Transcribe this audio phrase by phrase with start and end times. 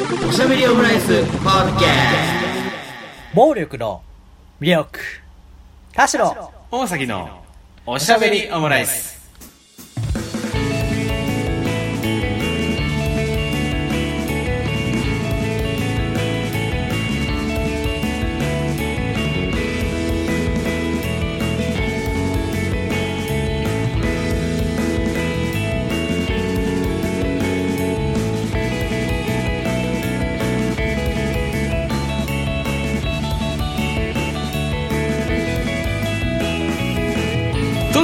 [0.00, 1.88] おしゃべりオムライスポッドキャ
[3.34, 4.02] 暴力の
[4.58, 4.98] 魅力。
[5.92, 6.50] 田代。
[6.70, 7.42] 大崎の
[7.84, 9.19] おしゃべりオムライス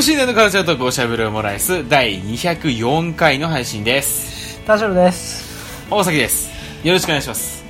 [0.06, 4.60] 等身大のカルチャートークおしゃべりオムライス第204回の配信です。
[4.60, 5.44] 田代です。
[5.90, 6.48] 大崎です。
[6.86, 7.64] よろしくお願いします。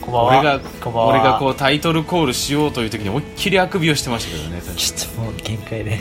[0.00, 0.38] こんばんは。
[0.38, 1.10] 俺がこんばんは。
[1.14, 5.98] 俺がこうタイトルコールしようという時に思いっきりあくびをしてましたけどねちょっともう限界で。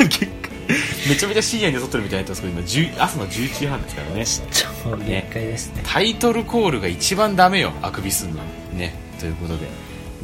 [1.08, 2.42] めちゃめちゃ深夜に撮ってるみたいになってます。
[2.42, 4.26] けど今10朝の11時半ですからね。
[4.26, 5.82] ちょっともう限界ですね。
[5.82, 8.42] タイトルコールが一番ダメよあくびすんの。
[8.74, 8.94] ね。
[9.18, 9.66] ということで。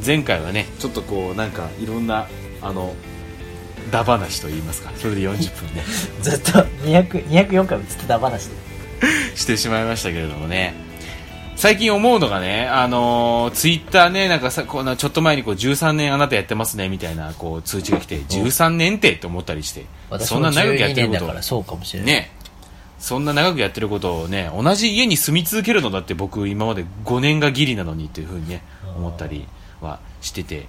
[0.05, 2.27] 前回はねちょっとこうなんかいろんな
[2.61, 2.93] あの
[3.91, 4.91] ダ話と言いますか。
[4.95, 5.35] それで40分
[5.75, 5.83] ね。
[6.21, 6.51] ずっと
[6.85, 8.55] 200 204回もつってた話で。
[9.35, 10.73] してしまいましたけれどもね。
[11.57, 19.85] 最近思うのがね、あのーツイッターね、なんかさ、こうなちょっと前にこう13年あなたやってますねみたいなこう通知が来て、13年ってって思ったりして、
[20.19, 22.13] そんな長くやっ12てることそうかもしれない。
[22.13, 22.31] ね、
[22.99, 28.61] そんな長くやってることをね、同じ家に住み続けるのだって僕今まで5年がギリなのにっていうふうにね、
[28.95, 29.47] 思ったり
[29.81, 30.67] はしてて、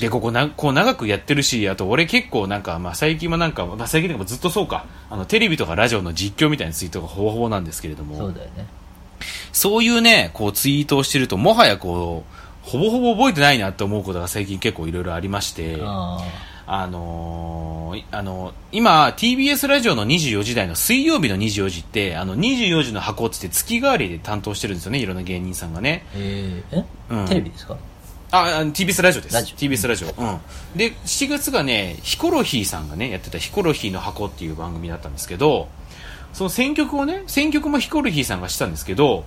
[0.00, 8.66] で、ここな、こう長くやってるし、あと俺結構なんか、まあ最近もなんか、まあ最近でもずっとそうか、あのテレビとかラジオの実況みたいなツイートがほぼほぼなんですけれども、そうだよね。
[9.52, 12.24] そういうね、こうツイートをしてると、もはやこ
[12.66, 16.18] う、ほぼほぼ覚えてないなって思うことが最近結構いろいろありまして、あ
[16.66, 26.04] あのーいあの今、TBS ラジオの24時台の水曜日の24時って、あの24時の箱っつって月替わりで担当してるんですよね、いろんな芸人さんがね。
[26.14, 27.26] ーえー、え、うん。
[27.26, 27.78] テレビですか？
[28.30, 29.34] あ、あ TBS ラジオです。
[29.34, 29.56] ラジオ。
[29.56, 30.08] TBS ラジオ。
[30.08, 30.40] うん。
[30.76, 35.68] で、7月がね、ヒコロヒーさんがね、やってたヒコロヒーの箱っていう番組だったんですけど、
[36.34, 39.24] その選曲をね、選曲もヒコロヒーさんがしたんですけど、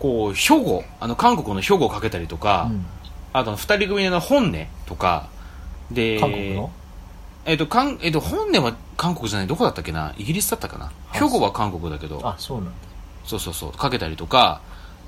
[0.00, 2.86] こう、兵庫、あの、韓国の兵庫をかけたりとか、うん。
[3.32, 4.54] あと、二人組の本音
[4.86, 5.28] とか、
[5.90, 6.70] で、韓国の？
[7.44, 10.14] えっ、と、かん、えっ、と、本音は韓国じゃない、どこだったっけな？
[10.18, 10.86] イギリスだったかな？
[11.12, 12.72] あ兵庫は韓国だけど、あそうなんだ。
[13.24, 14.60] そうそうそう、かけたりとか、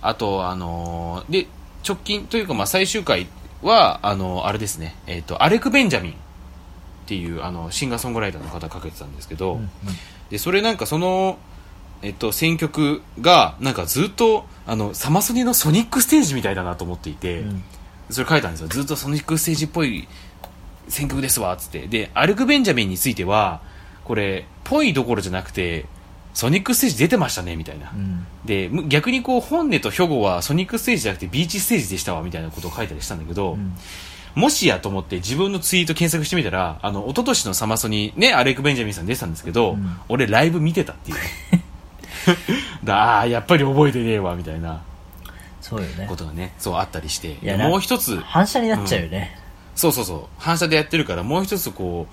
[0.03, 1.47] あと、あのーで、
[1.87, 3.27] 直近というか、まあ、最終回
[3.63, 6.17] は、あのーあれですね、えっ、と、アレク・ベンジャミンっ
[7.07, 9.71] ていう、あの、シンガーソングライターの方がかけてたんですけど、うんうん
[10.31, 11.39] で、それなんかその、
[12.03, 17.65] えっと、選曲が、なんかずっと、あの、サマソニのソニックステージみたいだなと思っていて、うん
[18.11, 18.69] それ書いたんですよ。
[18.69, 20.07] ずっとソニックステージっぽい
[20.89, 21.87] 選曲ですわ、つって。
[21.87, 23.63] で、アルク・ベンジャミンについては、
[24.05, 25.87] これ、ぽいどころじゃなくて、
[26.35, 27.91] ソニックステージ出てましたね、みたいな。
[27.95, 33.75] うんで、む逆にこう、本音と兵庫はソニックステージじゃなくてビーチステージでしたわ、みたいなことを書いたりしたんだけど、うん
[34.35, 41.17] もしやと思って自分のツイート検索してみたら、あの、一昨年のサマソにね、アレク・ベンジャミンさん出てたんですけど、うん俺ライブ見てたっていう。
[42.83, 44.83] だあーやっぱり覚えてねえわ、みたいな
[45.61, 47.39] そうよねことがね、そうあったりして。
[47.59, 49.39] もう一つ、反射になっちゃうよね、
[49.75, 52.07] そうそうそう、反射でやってるから、もう一つこ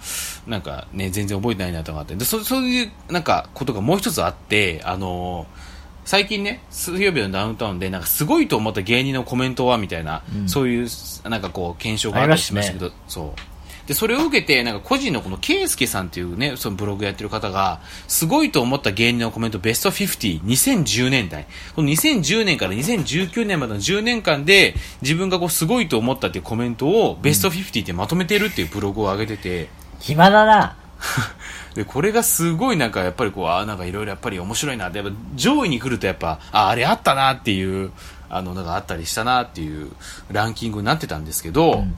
[0.47, 5.71] う、なんかね、全然覚えてないなとかあって、で、そそういう、なんか、ことがもう一つあって、あのー
[6.03, 10.49] 最近ね、水曜日のダウンタウンで、なんかすごいと思った芸人のコメントは、みたいな、うん。
[10.49, 10.87] そういう、
[11.29, 13.50] なんかこう、検証があったりしましたけど、そう。
[13.87, 21.47] で、それを受けて、なんか個人のこの、ケイスケさんっていうね、そのブログやってる方が、すごいと思った芸人のコメントベスト50、2010年代。
[21.75, 30.75] この2010年から2019年までの10年間で、自分がこう、すごいと思ったっていうコメントを、ベスト50ってまとめてるっていうブログを上げてて、暇だな。
[31.75, 37.91] で、これがすごいなんかやっぱりこう、あーなんかいろいろやっぱり面白いなって、やっぱ上位に来るとやっぱ、あ、あれあったなっていう、
[38.33, 39.91] あの、なんかあったりしたなっていう
[40.31, 41.95] ランキングになってたんですけど、うん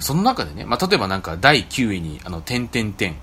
[0.00, 3.14] その中でね、まあ、例えばなんか第9位に、あの、点々点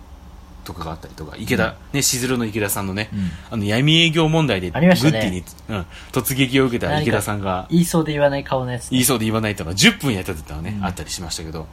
[0.64, 3.30] とかがあったりとか、池田、ね、しずるの池田さんのね、うん。
[3.52, 10.86] あの、闇営業問題で、グッディに、うん、突撃を受けた池田さんが、言いそうで言わない顔のやつ、言いそうで言わないとか、10分やってたってのはね、うん。
[10.86, 11.68] あったりしましたけど、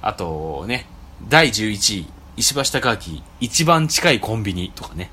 [0.00, 0.86] あとね、
[1.28, 5.10] 第11位、石橋貴明、一番近いコンビニとかね、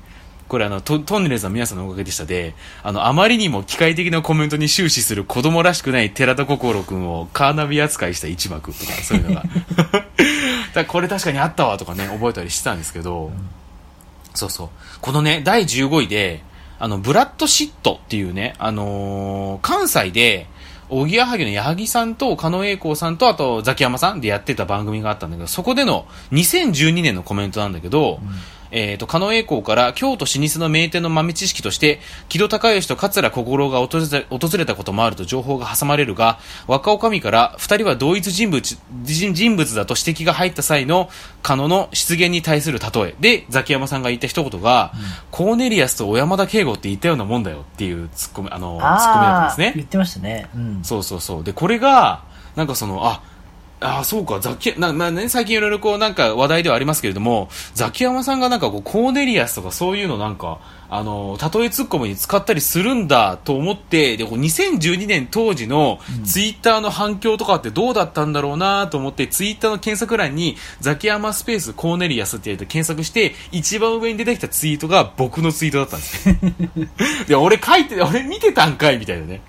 [0.50, 9.44] これあの、トトンネルズの皆さんのおかげでしたで、あの、あまりにも機械的なコメントに終始する子供らしくない寺田心くんをカーナビ扱いした一幕とか、そういうのが。
[10.74, 13.30] だこれ確かにあったわとかね、覚えたりしてたんですけど、
[14.34, 14.68] そうそう。
[15.00, 16.42] このね、第15位で、
[16.80, 20.48] あの、ブラッドシットっていうね、あのー関西で、
[20.88, 28.18] おぎやはぎの矢作さんと、狩野英孝さんと、あと、ザキヤマさんでやってた番組があったんだけど、そこでの2012年のコメントなんだけど、
[28.72, 41.08] えっ、と、狩野英孝から京都老舗の名店の豆知識として、木戸孝允と桂小五郎が訪れた訪れたこともあると情報が挟まれるが、若女将から二人は同一人物人人物だと指摘が入った際の
[41.42, 44.92] 狩野の出現に対する例えで、ザキヤマさんが言った一言が、
[45.30, 49.72] コーネリアスと小山田圭吾って言ったようなもんだよっていうツッコミ、あの、ツッコミだったんですね。
[49.76, 50.48] 言ってましたね。
[50.54, 50.80] うん。
[50.84, 51.44] そうそうそう。
[51.44, 52.22] で、これが、
[52.56, 53.22] なんかその、あ、
[53.80, 60.58] ああそうか、ザキヤ、な、まあね、最近いろいろこう、なんか話題ではありますけれども、ザキヤマさんがなんかこう、コーネリアスとかそういうのなんか、
[60.90, 76.36] あの、例えツッコミに使ったりするんだと思って、で、こう2012年当時のツイッターの反響とかってどうだったんだろうなと思って、ツイッターの検索欄に、ザキヤマスペースコーネリアスって検索して、一番上に出てきたツイートが僕のツイートだったんですよ。
[77.28, 79.42] で、俺書いて、俺見てたんかいみたいなね。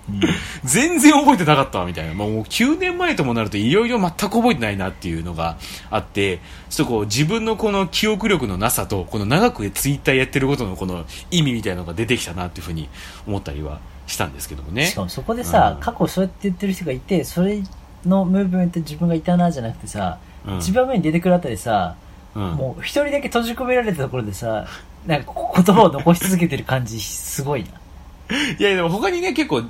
[0.64, 2.14] 全然覚えてなかったわみたいな。
[2.14, 5.56] もう9年前ともなるといろいろ全く覚えてないなっていうのが
[5.90, 6.38] あって、
[6.70, 12.88] ちょっとこう自分のこの記憶力のなさと、この長くツイッターやってることのこの意味みたいなのが出てきたなっていうふうに
[13.26, 14.86] 思ったりはしたんですけどもね。
[14.86, 17.62] しかもそこでさ、うん過去そうやって言ってる人がいて、それ
[18.06, 21.96] のムーブメント自分がいたなじゃなくてさ、うん一番目に出てくるあたりさ、
[22.34, 22.42] うん。
[22.54, 24.66] もう一人だけ閉じ込められたところでさ、
[25.06, 27.70] なんか言葉を残し続けてる感じ、すごいな。
[28.58, 29.62] いやでも他にね、結構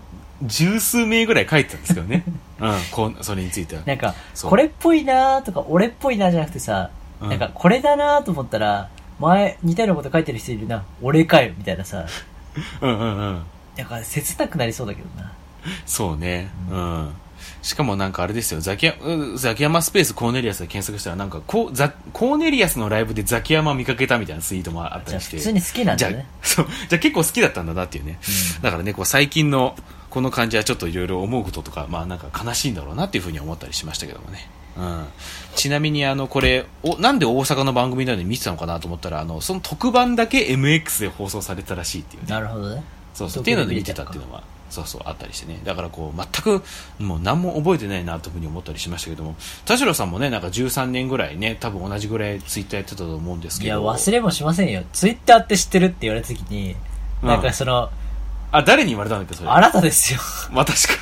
[0.43, 2.25] 十数名ぐらい書いてたんですけどね。
[2.61, 3.83] うん、こう、それについては。
[3.85, 8.89] なんか、これっぽいなーとか、俺っぽいなじゃなくてさ、うんなんか、これだなーと思ったら、
[9.23, 12.07] 前、似たようなこと書いてる人いるな、俺かよ、みたいなさ、
[12.83, 13.43] うんうんうん。
[13.77, 15.33] なんか切なくなりそうだけどな。
[15.87, 16.51] そうね。
[16.71, 17.13] うん。
[17.63, 25.37] しかもなんかあれですよ、ザキヤ、うザキヤマスペースコーネリアスで検索したらなんかこう、ザ、コーネリアスのライブでザキヤマ見かけたみたいなツイートもあったりして。
[25.37, 28.19] 普通に好きなんじゃあだね。、そう、じゃあ結構好きだったんだなっていうね。
[28.57, 29.77] うんだからね、こう最近の
[30.11, 34.51] この感じはちょっといろいろ思うこととか、まあなんか悲しいんだろうなっていうふうに思ったりしましたけどもね。
[34.77, 35.07] うん。
[35.55, 42.29] ちなみにあの、これ、お、なんで大阪の番組なのに見てたのかなと思ったら、あの、その特番だけ MX で放送されてたらしいっていうね。
[42.31, 42.83] なるほどね。
[43.15, 43.43] そうそう。
[43.43, 45.61] っていうので見てたっていうのは、そうそう、あったりしてね。
[45.65, 46.27] だからこう、全
[46.61, 46.65] く、
[46.99, 49.37] もう何も覚えてないなというふうに思ったりしましたけども、
[49.67, 53.87] 田代さんもね、なんか13年ぐらいね、多分同じぐらいツイッターやってたと思うんですいや、けど。
[53.89, 54.83] 忘れもしませんよ。
[54.95, 56.77] ツイッターって知ってるって言われた時に、
[57.23, 57.91] うんなんかその、
[58.51, 59.49] あ、誰に言われたんだっけ、それ？
[59.51, 60.19] あなたですよ。
[60.53, 60.95] 私か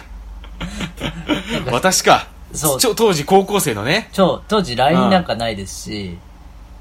[1.71, 2.29] 私か。
[2.53, 4.09] そうちょ当時高校生のね。
[4.13, 6.19] 超、当時 LINE なんかないですし、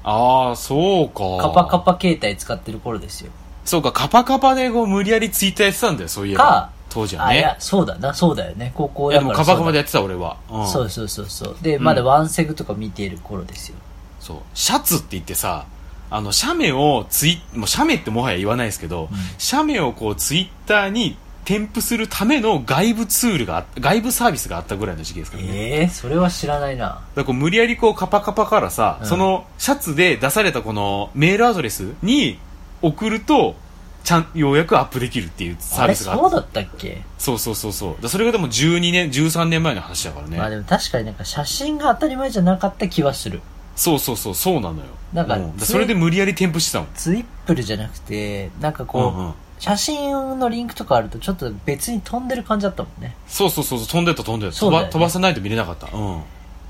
[0.02, 1.42] ああ、そうか。
[1.42, 1.78] カパカ。
[1.78, 3.30] パ携帯使ってる頃ですよ。
[3.64, 6.70] そうか、カパカパでこう無理やりツイッターやってたんだよ、そういえばか。
[6.88, 8.72] 当時はあ、いやね。、そうだな、そうだよね。
[8.74, 10.36] 高校いや、やからでもカパカパでやそってた、俺は。
[10.50, 10.60] うん。
[10.62, 11.56] うだそうそうそうそう。
[11.62, 13.76] で、うんまだワンセグとか見ている頃ですよ。
[14.18, 14.36] そう。
[14.54, 15.66] シャツって言ってさ、
[16.10, 19.08] あの、写メをツイもう写メってもはや言わないですけど、
[19.38, 21.16] 写メをこうツイッターに
[21.50, 25.48] 添付するための外部ツールがあ、外部サービスがあったぐらいの時期ですからね。
[25.50, 26.84] ええそれは知らないな。
[26.86, 32.38] だからこう無理やりこうカパカパからさ、うんそのシャツで出されたこのメールアドレスに
[32.82, 33.56] 送ると、
[34.04, 36.16] ちゃん、ようやくアップできるっていうサービスがあ。
[36.18, 38.08] そうだったっけ、そうそうそうそう。
[38.08, 40.38] それがでも12年、13年前の話だからね。
[40.38, 43.40] まあでも確かになんか写真が当たり前じゃなかった気はする。
[43.74, 44.84] そうそうそう、そうなのよ。
[45.12, 46.88] なんかうだらそれで無理やり添付してたもん。
[46.94, 53.14] ツイップルじゃなくて、なんかこう、うんうん写真のリンクとかあるとちょっと別に飛んでる感じだったもんね。
[53.28, 54.58] そうそうそうそう、飛んでった飛んでった。
[54.58, 55.86] 飛ばそうだよね飛ばさないと見れなかった。
[55.96, 56.22] うん。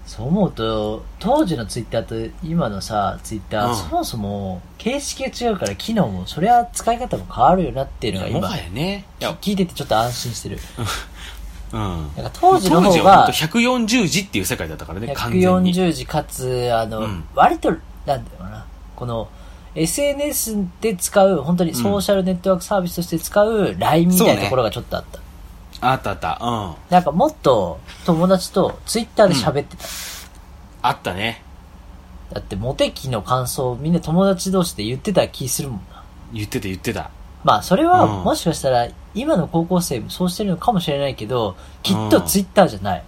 [0.07, 9.05] そう思うと、当時のツイッターと今のさ、ツイッター、うんそもそも形式が違うから機能も、それは使い方も変わるよなっていうのが今いやもは、やね。
[9.21, 10.59] いや、聞いててちょっと安心してる。
[11.73, 12.11] うん。
[12.17, 15.73] なんか当時の方が当時は本当、140字っていう世界だったからね、完全に。
[15.73, 17.71] 140字かつ、あの、うん割と、
[18.05, 18.65] なんだろうな、
[18.97, 19.29] この、
[19.75, 25.21] SNS で使う、本当にソーシャルネットワークサービスとして使う LINE みたいなところがちょっとあった。
[25.81, 26.39] あったあった。
[26.43, 26.75] うん。
[26.91, 29.85] なんかもっと友達とツイッターで喋ってた。
[30.83, 31.43] あったね。
[32.33, 36.03] だってモテ期の感想をみんな友達同士で言ってた気するもんな。
[36.33, 37.11] 言ってた言ってた。
[37.43, 43.03] まあそれはうんもしかしたら今の高校生もそうしてるのかもしれないけど、きっとツイッターじゃない。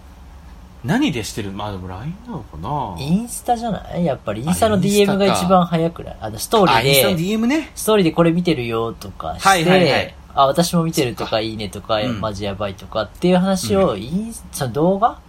[0.83, 2.95] 何でしてるまあでも LINE なのかな？
[2.99, 4.03] インスタじゃない？
[4.03, 6.17] やっぱりインスタの DM かが一番早くない？
[6.19, 7.71] あのストーリあ、インスタのーで、DM ね。
[7.75, 10.15] ストーリーでこれ見てるよとかして、はいはいはい。
[10.35, 12.19] あ、私も見てるとかいいねとか、うん。
[12.19, 15.19] マジやばいとかっていう話を、インスその動画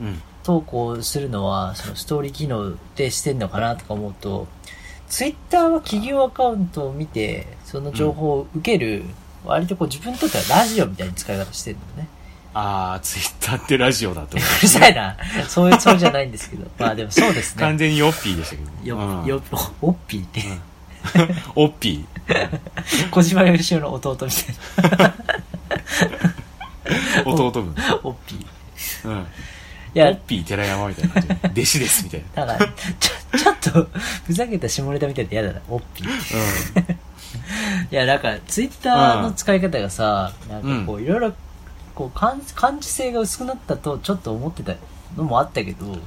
[0.00, 0.22] うん。
[0.44, 4.46] 投稿するのは、そのストーリー機能でしてんのかなとか思うと、
[5.08, 9.04] ツイッターは企業アカウントを見て、その情報を受ける、
[9.44, 12.08] 割とこう自分にとってはラジオみたいな使い方してるのね。
[12.58, 15.14] あー、ツイッターってラジオだと思うるさいな。
[15.46, 16.66] そういうつもりじゃないんですけど。
[16.78, 17.60] まあでもそうですう。
[17.60, 17.78] 完ね。
[17.80, 18.70] 全にヨッピーでしたけど。
[18.82, 19.42] よ、うんよ、
[19.82, 20.42] おっぴーって、
[21.54, 22.06] オッピ
[23.12, 24.32] 小島よしおの弟み
[24.88, 25.14] たいな。
[26.84, 27.28] ー。
[27.28, 27.74] 弟分。
[28.02, 29.08] おっぴー。
[29.08, 29.18] うん。
[29.18, 29.22] い
[29.94, 32.58] いやオッピー寺山みたいな弟子ですみたいなただ、
[33.00, 33.88] ちょ、ちょっと、
[34.26, 36.96] ふざけた下ネタみたいで嫌だな、オッピー。
[37.90, 41.34] いや、なんか、ツイッターの使い方がさ、なんかこう、いろいろ、
[41.96, 44.76] こう、感感受性が薄くなったと、ちょっと思ってた
[45.16, 45.98] のもあったけど、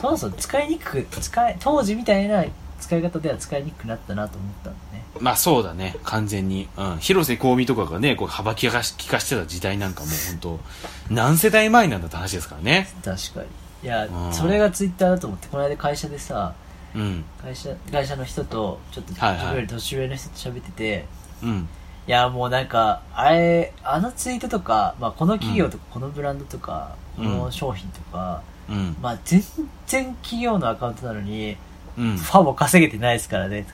[0.00, 2.44] そもそも使いにくく、使い、当時みたいな
[2.78, 5.04] 使い方では使いにくくなったなと思ったんだね。
[5.20, 5.96] まあそうだね。
[6.04, 10.60] 完全に、うん、広瀬香美とかがねこう幅利かし利かしてた時代なんかもう本
[11.08, 12.88] 当何世代前なんだって話ですからね。
[13.04, 13.46] 確かに。
[13.82, 14.32] いやう、ん。
[14.32, 16.54] それがツイッターだと思って、この間会社でさ、
[16.94, 17.24] うん。
[17.42, 19.66] 会社、会社の人と、ちょっと自はいはい。
[19.66, 21.04] 年上の人と喋ってて、
[21.42, 21.68] うん
[22.08, 28.96] いや、もうなんか、あれ、あのツイートとか、まあ、この企業とか、このブランドとか、うんこの商品とか、うん。
[29.02, 29.42] まあ、全
[29.86, 31.56] 然企業のアカウントなのに、
[31.98, 32.16] うん。
[32.16, 33.66] ファボ稼げてないですからね。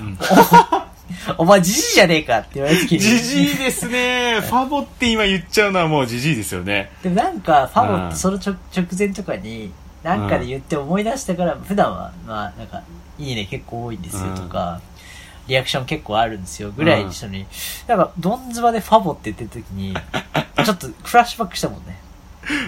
[0.00, 0.18] うん。
[1.36, 2.98] お 前、じじいじゃねえかって言われてきて。
[3.00, 4.40] じじいですね。
[4.48, 6.90] ファボって今言っちゃうのはもうじじいですよね。
[7.02, 8.10] でもなんか、ファボっうん。
[8.10, 9.72] てその直直前とかに、
[10.02, 12.80] なんかで言って思い出したから、普段は、まあ、なんか、
[13.18, 14.80] いいね結構多いんですよとか、
[15.46, 17.46] リアクション結構あるんですよぐらいにしたのに、
[17.86, 19.94] なんか、ドンズバでファボって言ってる時に、
[20.64, 21.98] ちょっとフラッシュバックしたもんね。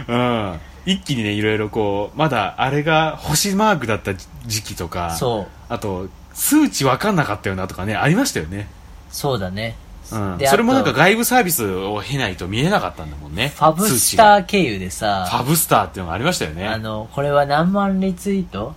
[0.09, 0.61] うん。
[0.87, 5.47] 一気にねいろいろこうまだあれが星マークだった時期とかそう。
[5.69, 8.69] あと数値分かんなかったよなとかねありましたよね。
[9.11, 9.77] そうだね。
[10.13, 10.39] うん。
[10.39, 13.53] でそれもなんか外部サービスを経ないと見えなかったんだもんね。
[13.57, 16.69] ファブスター経由でさ、ファブスターっていうのがありましたよね。
[16.69, 18.75] あの、これは何万リツイート、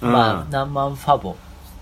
[0.00, 0.12] うん。
[0.12, 1.36] まあ、何万ファボ。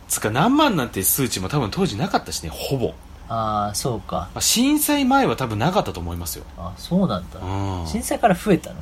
[0.09, 2.95] つか何万なんて数値も多分当時なかったしねほぼ、
[3.29, 4.31] ああ、そうか。
[4.35, 6.45] まあ、震災前は多分なかったと思いますよ。
[6.57, 7.41] あそうなんだ。
[7.41, 7.87] うん。
[7.87, 8.77] 震災から増えたの？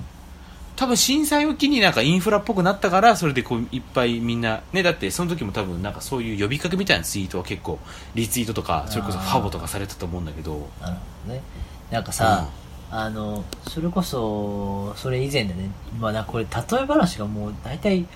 [0.77, 7.79] 多分震災を機になんかインフラっぽくなったからそれでこういっぱいみんなねだってその時も多分なんかそういう呼びかけみたいなツイートは結構
[8.15, 10.69] リツイートとかそれこそファボとかされてたと思うんだけど。
[10.81, 11.43] なるほどね。
[11.91, 12.49] なんかさ、
[12.91, 18.07] あの、それこそ、それ以前でね、まあなこれ例え話がもう大体、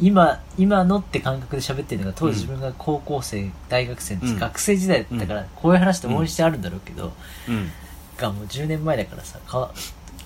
[0.00, 4.38] 今、今のって感覚で喋ってるのが当時自分が高校生、大学生のうん。
[4.38, 7.12] 学生時代だったから、こういう話って応援してあるんだろうけど、
[7.48, 7.70] うん。
[8.16, 9.70] がもう10年前だからさ、かわ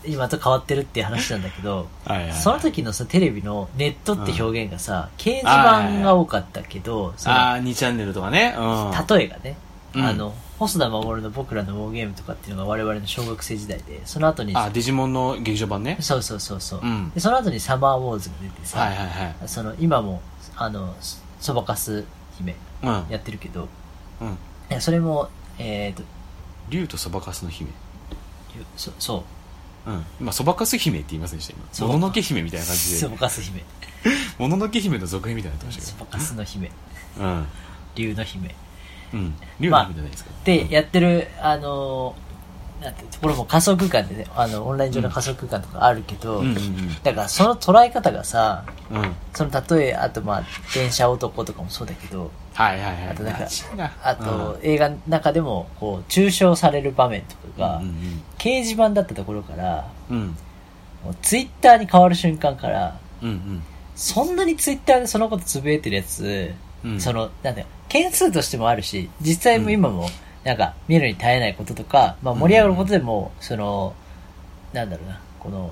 [0.06, 2.38] 今と変わってるっていう話なんだけど、 はいはいはい。
[2.38, 8.54] その時のさ、テレビのネットって表現がさ、掲示板が多かったけど、そのああ2チャンネルとかね。
[8.58, 8.90] うん。
[9.08, 9.56] 例えがね、
[9.94, 10.04] うん。
[10.04, 15.96] あの、細田守の僕らのウォーゲームとかっていうのが我々の小学生時代で、その後に、あデジモンの劇場版ね？
[16.00, 17.10] そうそうそうそう、うん。
[17.10, 19.48] で、その後にサマーウォーズが出てさ、はいはいはい。
[19.48, 20.22] その、今も、
[20.56, 20.94] あの、
[21.40, 22.04] そばかす
[22.38, 23.04] 姫うん。
[23.10, 23.68] やってるけど、
[24.70, 24.80] うん。
[24.80, 26.02] それも、えっ、と、
[26.70, 27.70] 竜とそばかすの姫。
[28.76, 29.24] そそ
[29.86, 30.04] う、うん。
[30.20, 31.54] 今そばかす姫って言いませんでした？
[31.84, 31.88] 今。
[31.88, 33.64] もののけ姫みたいな感じそでばかす姫、
[34.38, 36.70] もののけ姫の続編みたいになってましたけそばかすの姫、
[37.18, 37.46] どうん。
[37.96, 38.54] 竜の姫。
[39.14, 39.34] うん。
[39.60, 40.30] じゃないですか。
[40.44, 42.24] で、やってる、あのー
[42.84, 47.02] なんて、これも仮想空間でね、あの、オンライン上の仮想空間とかあるけど、うんうんうん。
[47.02, 49.14] だからその捉え方がさ、うん。
[49.32, 50.44] その例え、あとまあ、
[50.74, 53.08] 電車男とかもそうだけど、はいはいはい。
[53.08, 53.46] あとなんか
[54.02, 58.22] あと、映画の中でも、こう、抽象される場面とかが、うんうん。
[58.38, 60.36] 掲示板だったところから、うん。
[61.04, 63.62] もうツイッターに変わる瞬間から、うんうん。
[63.94, 66.52] そんなにツイッターでそのことつぶやいてるやつ、
[66.84, 67.00] うん。
[67.00, 70.08] その、なんだよ、件数としてもあるし、実際も今も、
[70.44, 73.94] なんか、見るに耐えないこととか、まあ盛り上がることでも、その、
[74.72, 75.70] なんだろうな、この、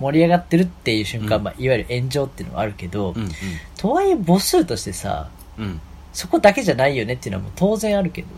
[0.00, 1.44] 盛り上がってるっていう瞬間、うん。
[1.44, 3.28] まあ、いわゆる炎上っていうのもあるけど、うん
[3.76, 5.28] とはいえ母数としてさ、
[6.12, 8.28] そこだけじゃないよねっていうのはもう当然あるけど、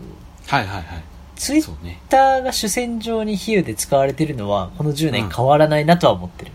[0.47, 1.03] はいはいはい。
[1.35, 6.51] ツイッそうねターが主戦場に比喩で使われてるのは、この10年変わらないなとは思ってる。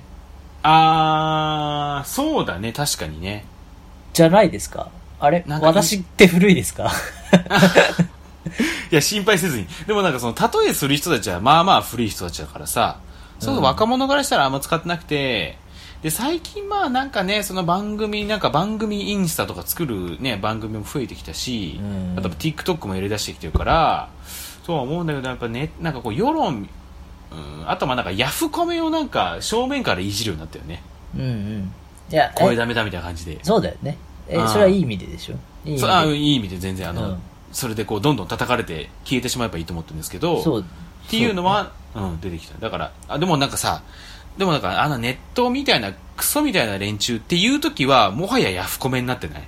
[0.62, 2.72] あーそうだね。
[2.72, 3.44] 確かにね。
[4.12, 5.44] じゃないですかあれ？
[5.46, 6.90] なんか私って古いですか？
[8.90, 9.66] いや心配せずに。
[9.86, 12.98] でもなんかその例えする人たちはまあまあ古い人たちだからさ
[13.40, 15.58] そう若者からしたらあんま使ってなくて
[16.02, 22.14] で最近まあなんかねその番組なんか番組インスタとか作るね番組も増えてきたし、うん。
[22.18, 24.08] あと TikTok もやり出してきてるから
[24.64, 26.68] そうは思うんだけどやっぱねなんかこう世論
[27.32, 30.82] うんあとまあなんかヤフコメをなんか正面からいじるようになったよね。
[31.16, 31.72] うんうん。
[32.12, 33.38] いや、え声ダメだみたいな感じで。
[33.42, 33.98] そうだよね。
[34.28, 35.34] えそれはいい意味ででしょ？
[35.64, 36.16] いいあで。
[36.16, 37.18] いい意味で全然あの、うん。
[37.52, 40.60] それでこうどんどん叩かれて消えてしまえばいいと思ってるんですけどそう。
[40.60, 40.64] っ
[41.08, 42.58] ていうのはうん、出てきた。
[42.58, 43.82] だからあでもなんかさ
[44.36, 49.42] でもなんかあのネットみたいなクソみたいな連中っていう時はもはやヤフコメになってない？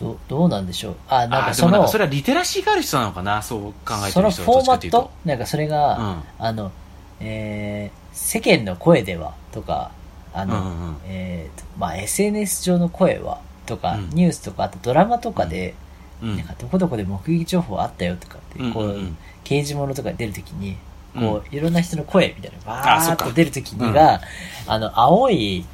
[0.00, 0.96] どどうなんでしょう？
[1.08, 3.42] あ、なんかその、もなんかそれはリテラシーがある人なのかな？
[3.42, 5.10] そう考えてそのる人はフォーマット？
[5.24, 6.22] なんかそれが、うん。
[6.38, 6.72] あの、
[7.20, 9.90] えー、世間の声ではとか、
[10.32, 10.96] あの、うんうんうん。
[11.06, 14.10] えーと、まあ、SNS 上の声はとか、うん。
[14.10, 15.74] ニュースとか、あとドラマとかで、
[16.22, 16.36] うん。
[16.36, 18.96] なんかどこどこで目撃情報あったよとかって、こう、うんうん。
[18.96, 19.16] うん
[19.48, 20.76] 刑事物とか出るときに、
[21.14, 24.20] こう、いろんな人の声みたいなのがバーあそっと出るときにが、
[24.66, 25.64] あの、青い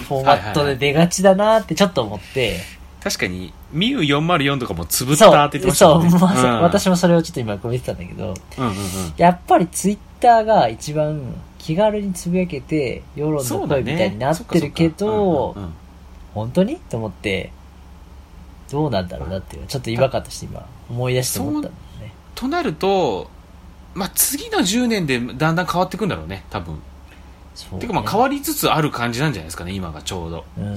[0.00, 2.60] フォーマットで出がちだなってちょっと思って、
[3.02, 6.50] 確かに、ミュー404とかもつぶったって言ってましたそう、もんね。
[6.60, 8.76] 私もそれをちょっと今こう見てたんだけど、うんうんうん。
[9.16, 15.81] やっぱりツイッターが一番気軽につぶやけて、世論のそうだね声みたいになってるけど、そっかそっかうんうんうん
[16.34, 16.76] 本当に？
[16.76, 17.52] と思って、
[18.70, 22.12] どうなんだろうなっていう、ちょっと違和感として今思い出して思ったんだよね。
[22.34, 23.30] となると、
[23.94, 26.80] まあ、次の10年でだんだん変わっていくんだろうね、多分。
[27.54, 27.80] そう、ね。
[27.80, 30.44] てか、まあ、変わりつつある感じなんじゃないですかね、今がちょうど。
[30.58, 30.76] うん。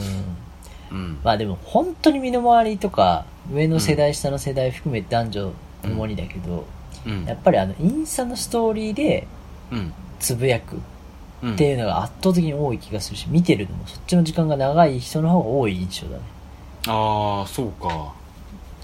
[0.92, 1.20] うん。
[1.24, 6.66] まあでも本当に身の回りとか、上の世代、下の世代含めて男女ともにだけど、
[7.06, 9.28] うんやっぱりあの、インスタのストーリーで
[9.72, 9.94] うん。
[10.20, 10.84] つぶやくうん
[11.44, 16.24] っていうのが圧倒的に多い気がするし、見てるのもそっちの時間が長い人の方が多い印象だね。
[16.88, 18.14] ああ、そうか。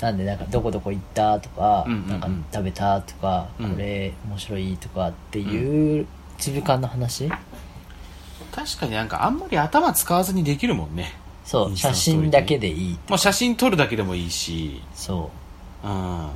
[0.01, 7.29] なんでなんかどこどこ行ったとか、うんうんうんなんか食べたとか、うんこれ面白いとかっていうつぶ感の話、
[8.51, 11.13] 確かになんかあんまり頭使わずにできるもんね。
[11.45, 12.99] そう、インスタ写のストーリーね真だけでいい。
[13.07, 15.29] もう写真撮るだけでもいいし、そ
[15.83, 15.87] う。
[15.87, 16.29] うん。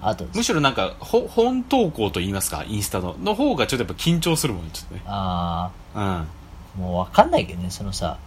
[0.00, 5.02] あと、むしろなんか、ほ本投稿と言いますか、インスタの、の方がちょっとやっぱ緊張するもんね、ちょっとね。
[5.06, 6.02] あうん。
[6.02, 6.24] ー
[6.78, 8.18] もうわかんないけどね、そのさ、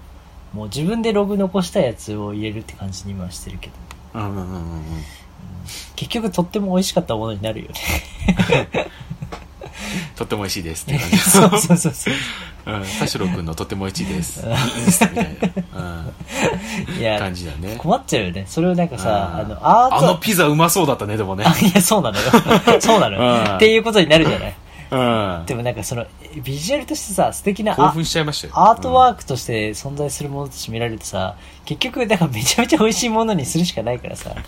[0.53, 3.73] もう自分でログ残したやつを入れるって感じに今はしてるけど、
[4.15, 4.81] うんうんうんうんうん。
[5.95, 7.75] 結局とっても美味しかったものになるよね。
[10.15, 11.17] とっても美味しいですって感じ。
[11.19, 12.13] そうそうそうそう。
[12.67, 12.83] うん。
[12.99, 14.45] 田代くんのとっても美味しいです。
[14.45, 15.25] インスタみたい
[15.73, 16.11] な、
[16.89, 17.75] うん、いや感、じだね。
[17.77, 18.45] 困っちゃうよね。
[18.47, 21.43] それをなんかさ、うんあの、アート、あのピザうまそうだったね、でもね。
[21.45, 22.31] あいや、そうなのよ。
[22.79, 23.21] そうなのよ。
[23.21, 24.53] うんっていうことになるじゃない。
[24.91, 25.45] うん。
[25.45, 26.05] でもなんかその、
[26.43, 28.53] ビジュアルとしてさ、素敵な興ア奮しちゃいましたよ。
[28.55, 34.43] アートワークとして存在するものとして見られるとさ、結局、だからめちゃめちゃ美味しいものにするしかないからさ、うん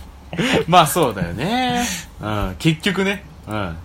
[0.67, 1.83] まあそうだよね。
[2.21, 2.55] うん。
[2.57, 3.23] 結局ね。
[3.47, 3.77] うん。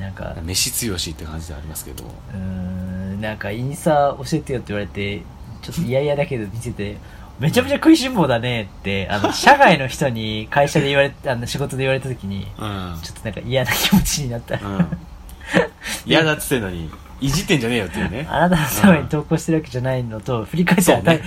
[0.00, 2.04] なんか、飯強しって感じでありますけど。
[2.04, 5.22] うーん、なんかインスタ教えてよって言われて、
[5.60, 6.96] ちょっと嫌々だけど見てて、
[7.38, 12.98] めちゃめちゃ食いしん坊だねって、あの、 社外の人に会社で言われ、あの、仕事で言われた時に、うん。
[13.02, 14.54] ちょっとなんか嫌な気持ちになった。
[14.54, 14.86] うん。
[16.06, 16.90] 嫌だっつってんのに、
[17.20, 18.26] いじってんじゃねえよっていうね。
[18.30, 21.22] あなたのために投稿してるわけじゃないのと、振り返ったら、ね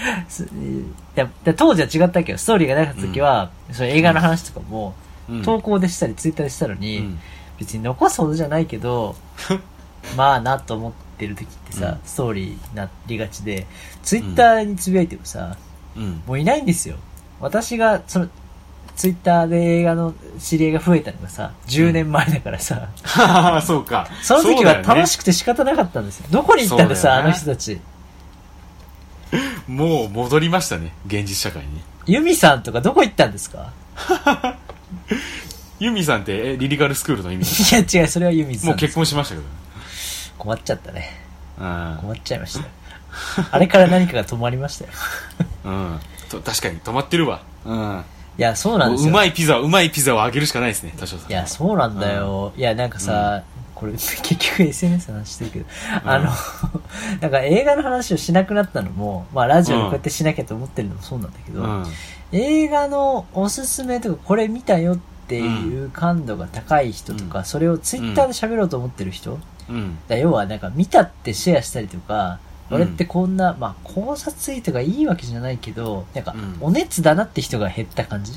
[1.56, 5.04] 当時は違ったけど、ストーリーがなかった時は、その映画の話とかも、うん
[5.42, 7.20] 投稿でしたり、ツイッターでしたのに、うん
[7.63, 9.15] 別に残すほどじゃないけど、
[10.17, 13.65] まあなと思ってる時ってさ、うんストーリーになりがちで、
[14.04, 15.56] ツイッターにつぶやいてもさ、
[15.95, 16.21] うん。
[16.28, 16.97] もういないんですよ。
[17.39, 18.28] 私が、その、
[18.95, 24.08] ツイッターで映画の知り合いが増えたのがさ、10年前だからさ、はは そうか。
[24.21, 25.21] その時は楽しく。
[25.21, 26.28] くて仕方なかったんですよ。
[26.32, 27.80] どこに行ったんださ、あそうだよねの人たち。
[29.67, 31.82] もう戻りましたね、現実社会に。
[32.06, 33.71] ユミさんとかどこ行ったんですか？
[35.84, 37.76] ユミさんって、えリリカルスクールの意味？
[37.76, 38.69] いや違う、それはユミさん。
[38.69, 39.48] もう結婚しましたけど。
[40.38, 41.10] 困っちゃったね。
[41.60, 41.98] うん。
[42.02, 42.65] 困っちゃいましたよ。
[43.52, 44.91] あれから何かが止まりましたよ。
[45.65, 46.00] うん。
[46.30, 47.41] と確かに止まってるわ。
[47.65, 48.04] うん。
[48.38, 49.10] いや、そうなんですよ。
[49.10, 51.32] うまいピザ、うまいピザをあげるしかないですね、多少さん。
[51.32, 52.54] いや、そうなんだよ。
[52.58, 53.43] いや、なんかさ、
[53.76, 55.65] これ、結局 SNS の話してるけど、
[56.06, 56.32] あの、
[57.22, 61.86] なんか映画の話をしなくなったのも、まあラジオでこうやってしなきゃと思ってるのもそうなんだけど、うん。
[62.32, 69.98] 映画のおすすめとかこれ見たよっていう感度が高い人とか、うんそれをツイッターで喋ろうと思ってる人、うん。
[70.08, 78.32] だ要はなんか見たってシェアしたりとか、うん俺ってこんな、まあ考察ツイートがいいわけじゃないけど、なんかうんお熱だなって人が減った感じ？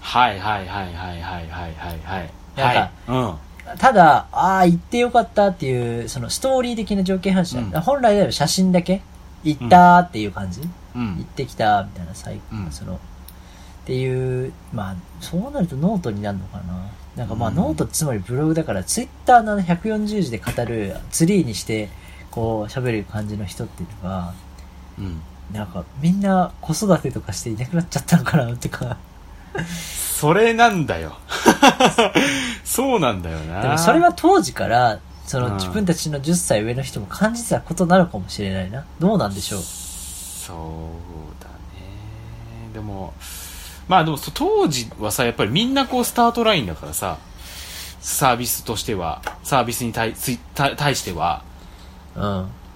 [0.00, 2.30] はいはいはいはいはいはいはいはい。
[2.56, 3.38] なんかは
[3.76, 3.78] い。
[3.78, 9.02] ただ、ああ、行ってよかったっていう、そのストーリー的な条件反射、うん本来では写真だけ
[9.44, 10.62] 行ったっていう感じ、
[10.96, 11.02] うん。
[11.02, 11.24] う行っん。
[11.24, 12.98] てきたみたいな最うんその、
[13.82, 16.90] っていう、まあ、そうなるとノートになるのかな。
[17.16, 21.88] なんかまあ、うんノートつまりブログだから、ツイッターのあの140字で語る、ツリーにして、
[22.30, 24.34] こう、喋る感じの人っていうのが、
[24.98, 25.20] うん。
[25.52, 28.96] なんかみんな子育てとかしていなくなっちゃったのかなってか、
[30.20, 31.16] それなんだよ。
[32.64, 33.62] そうなんだよな。
[33.62, 38.84] でもそれは当時から、そのうん自分たちの10歳上の人も感じてたことなのかもしれないな。
[39.00, 39.60] どうなんでしょう。
[39.60, 42.72] そうだね。
[42.74, 43.12] でも、
[43.90, 47.18] まあでもそ当時はさ、やっぱりみんなこうスタートラインだからさ、
[48.00, 50.14] サービスとしては、サービスに対
[50.54, 51.42] 対対しては、
[52.14, 52.22] うん。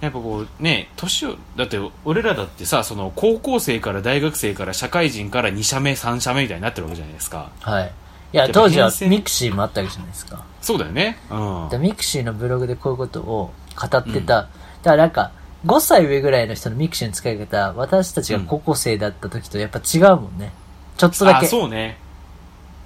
[0.01, 7.49] やっぱこうね、年を、だって俺らだってさ、その高校生から大学生から社会人から2社目、3社目みたいになってるわけじゃないですか。
[7.61, 7.91] はい。
[8.33, 10.43] いや、当時はミクシーもあったわけじゃないですか？
[10.61, 11.17] そうだよね。
[11.31, 11.69] うん。
[11.69, 14.41] でミクシーのブログでこういうことを語ってた。
[14.41, 14.49] だ
[14.83, 15.31] からなんか、
[15.65, 20.51] 5歳上ぐらいの人のミクシーの使い方、私たちが高校生だった時とやっぱ違うもんね。
[20.97, 21.47] ちょっとだあ、け。
[21.47, 21.97] そうね。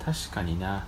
[0.04, 0.86] 確かにな。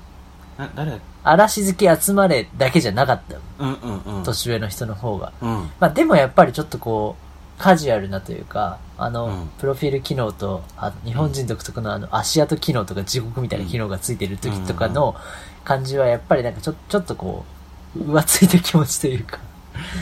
[0.57, 0.97] な誰だ？
[1.23, 4.23] 嵐好き集まれだけじゃなかったようんうんうん。
[4.23, 5.31] 年上の人の方が。
[5.41, 5.69] うん。
[5.79, 7.15] まあでもやっぱりちょっとこ
[7.59, 15.15] う、カジュアルなというか、あの、うんプロフィール機能と、あ日本人独特のあの、足跡機能とか地獄みたいな機能がついてる時とかの
[15.63, 17.45] 感じはやっぱりなんかちょちょっとこ
[17.95, 19.37] う、浮ついた気持ちというか、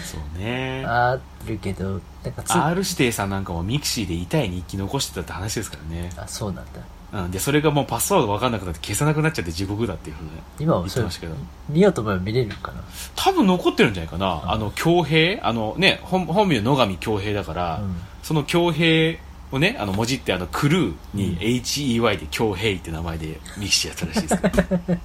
[0.05, 0.85] そうね。
[0.85, 6.09] あるけど、なんかつ、R 指定さんなんかもミクシーで痛い日記残してたって話ですからね。
[6.15, 6.79] あ、そうなんだ。
[7.11, 7.31] うん。
[7.31, 11.35] で、それがもうパスワードわかんなくなって消せなくなっちゃって地獄だっていうふうに今は言ってましたけど。
[11.69, 12.83] 見ようと思えば見れるかな？
[13.15, 14.41] 多分残ってるんじゃないかな。
[14.45, 19.17] あの、京平あのね、本本名野上京平だから、うんその京平
[19.51, 24.99] をね、あの、文字ってあの、クルーに HEY で京平って名前でミクシーやったらしいですけど、うん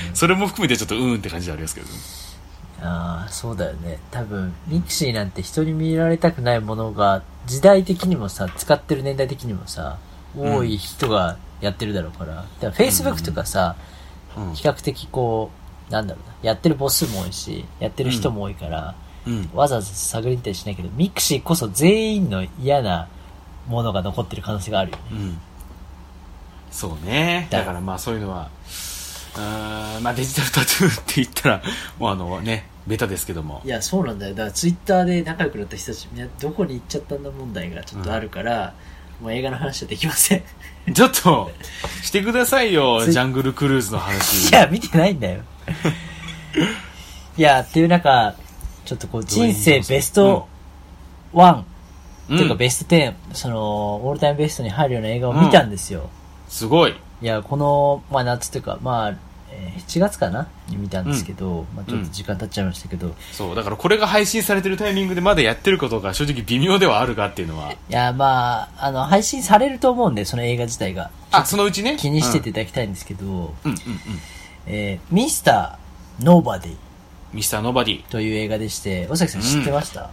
[0.14, 1.92] それも含めてちょっとうーんって感じでありますけどね。
[2.82, 3.98] ああ、そうだよね。
[4.10, 9.98] 多分、ミクシーなんて人に見られたくないものが、時代的にもさ、使ってる年代的にもさ、
[10.36, 12.34] 多い人がやってるだろうから。
[12.34, 13.76] だから Facebook とかさ、
[14.36, 14.54] うん。
[14.54, 15.50] 比較的こ
[15.88, 18.94] う、なんだろうな、やってる母数も多いし、やってる人も多いから、
[19.26, 19.50] うん。
[19.54, 23.08] わざわざ探りに行ったりしないけど、ミクシーこそ全員の嫌な
[23.68, 25.02] ものが残ってる可能性があるよね。
[25.12, 25.38] うん。
[26.70, 27.46] そうね。
[27.50, 28.50] だだからまあそういうのは、
[29.36, 31.62] うーん、まあデジタルタトゥーって言ったら、
[31.98, 33.68] もうあのね、ベタですけどもい。
[33.68, 34.34] や、そうなんだよ。
[34.34, 38.74] だからツイッターで仲良くなった人たち、みんなどこに行っちゃったんだ問題がちょっとあるから、
[39.20, 40.42] もう映画の話はできません。
[40.92, 41.50] ちょっと、
[42.02, 44.50] してくださいよ、ジャングルクルーズの話。
[44.50, 45.40] いや、見てないんだよ。
[47.36, 48.34] いや、っていう中、
[48.84, 50.46] ちょっとこう、人生ベスト
[51.32, 51.64] 1、
[52.28, 56.10] うん、っていうかベスト10、その、オールタイムベストに入るような映画を見たんですよ。
[56.48, 56.94] すごい。
[57.22, 59.16] いや、この、まあ夏というか、まあ、えー
[59.86, 60.48] 7月かな？
[60.68, 67.74] に見たんですけど、まあちょっと時間経っちゃいましたけど、いそう、だからこれが配信されてるタイミングでまだやってることが正直微妙ではあるがっていうのは。
[67.88, 71.10] や、まあ、あの、配信されると思うんで、その映画自体が。
[71.30, 71.96] あ、そのうちね？
[71.98, 73.32] 気にしてていただきたいんですけど、うん。
[73.32, 73.76] うんうんうん。
[74.66, 76.76] えーミスター・ノーバディ
[77.32, 78.02] ミスターノーバディ。
[78.04, 80.10] という映画でして、尾崎さん知ってました、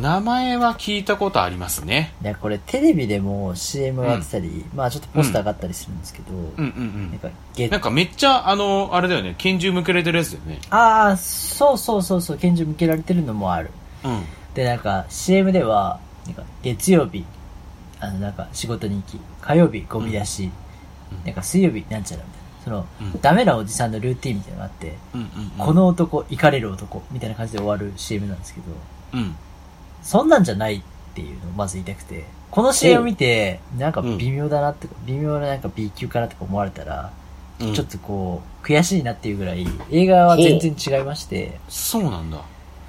[0.00, 2.12] 名前は聞いたことありますね。
[2.22, 7.70] いや、これテレビでも CM がやってたり、まあちょっとポスターがあったりするんですけど、うんうんなんか、ゲうん。
[7.70, 10.58] なんかめっちゃ、あの、あれだよね、拳銃向けられてるやつだよね。
[10.70, 13.70] ああ、そうそうそうそう、拳銃向けられてるのもある。
[14.04, 14.24] うん。
[14.54, 17.24] で、なんか CM では、なんか月曜日、
[17.98, 20.52] あの、なんか仕事に行き、火曜日ゴミ出し、うん
[21.24, 22.64] なんか水曜日なんちゃらみたいな。
[22.64, 25.50] その、うんダメなおじさんのルーティンみたいなのがあって、うんうんうん。
[25.56, 28.66] こ、の男、イかれる男、みたいな感じで終わる CM なんですけど、
[29.14, 29.36] うん。
[30.06, 30.82] そんなんじゃないっ
[31.14, 37.12] ていうのをまず言いたくて、この CM を見て、なんか微妙だなって、微妙ななんか B 級かなとか思われたら、
[37.60, 42.42] うんちょっとこう、悔しいなっていうぐらい、映画は全然違いまして、そうなんだ。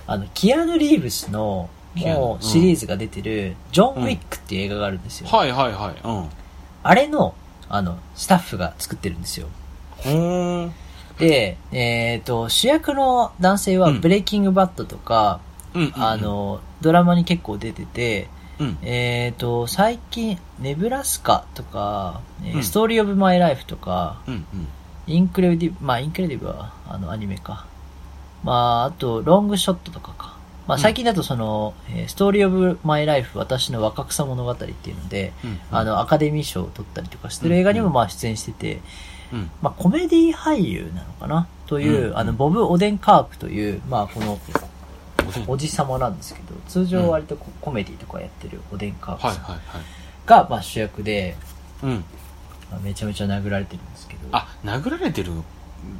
[0.05, 5.27] あの、キアヌ・リーブスの、キアヌもうシリーズが出てる、ジョン・ウィックっていう映画があるんですよ。
[5.27, 5.95] はいはいはい。
[6.03, 6.29] うん。
[6.83, 7.33] あれの、
[7.69, 9.47] あの、スタッフが作ってるんですよ。
[9.97, 10.73] ほーん。
[11.17, 15.39] で、えっ、と、主役の男性はうんブレイキングバッドとか、
[15.73, 16.03] うんうんうん。
[16.03, 18.77] あ、の、ドラマに結構出てて、うん。
[18.81, 24.67] えっ、と、最近、ネブラスカとか、えーうんストーリーオブマイライフとか、うんうん。
[25.05, 27.65] インクレディブ、まあ、インクレディブは、あの、アニメか。
[28.43, 30.35] まあ、あと、ロングショットとかか。
[30.67, 38.81] まあ、うん最近だとその、えーストーリーオブマイライフ、私の若草物語っていうので、うんあ、の、アカデミー賞を取ったりとかしてる映画にもまあ出演してて、
[39.31, 39.51] うん。
[39.61, 41.47] まあ、コメディ俳優なのかな？
[41.67, 44.39] という、うんあの、ボブ・オデンカープという、まあ、この、
[45.27, 45.43] おでん。
[45.47, 49.81] おじさまなんですけど、通常割とこうコメディとかやってるオデンカープさんはいはいはい。
[50.25, 51.35] が、まあ、主役で、
[51.83, 52.03] うん。
[52.71, 55.45] まあめちゃめちゃ殴られてるんですけど、あ、殴られてるのだっ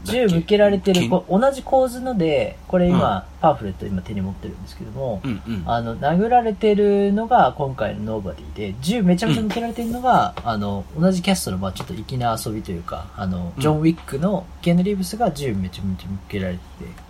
[0.05, 0.27] け？
[0.27, 3.23] 銃向けられてる、けんこ同じ構図ので、これ今、うん。
[3.39, 5.63] パンフレット今手に持ってるんですけども、うんうん。
[5.65, 17.06] あの、殴られてるのが今回のノーバディで、銃めちゃめちゃ向けられてるのが、あの、同じキャストの、まあちょっと粋な遊びというか、あの、ジョン・ウィックのケン・リーブスが銃めちゃめちゃ向けられてて、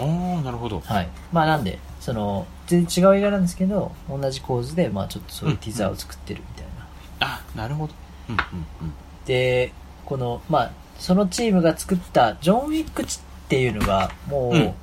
[0.00, 0.80] ああ、なるほど。
[0.80, 1.08] はい。
[1.32, 6.86] まあなんで、その、全然違う映画なんですけど、同じ構図で、まあちょっとそういうティザーを作ってるみたいな。
[7.20, 7.94] あ、なるほど。
[8.28, 8.38] うんう
[8.84, 8.94] ん
[9.26, 9.72] で、
[10.06, 13.06] この、まあ、そのチームが作ったジョン・ウィックっ
[13.48, 14.74] ていうのが、もう、うん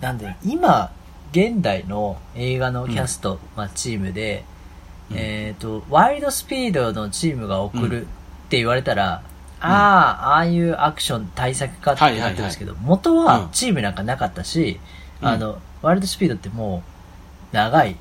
[0.00, 0.92] なんで、今、
[1.32, 4.44] 現代の映画のキャスト、まあ、チームで、
[5.10, 8.04] うんえっ、と、ワイルドスピードのチームが送るっ
[8.48, 9.22] て言われたら、
[9.60, 14.80] ああ、ああいうアクション対策かってなってるんですけど、元うんはチームなんかなかったし、
[15.22, 16.82] うんあの、ワイルドスピードっても
[17.52, 17.96] う、長い、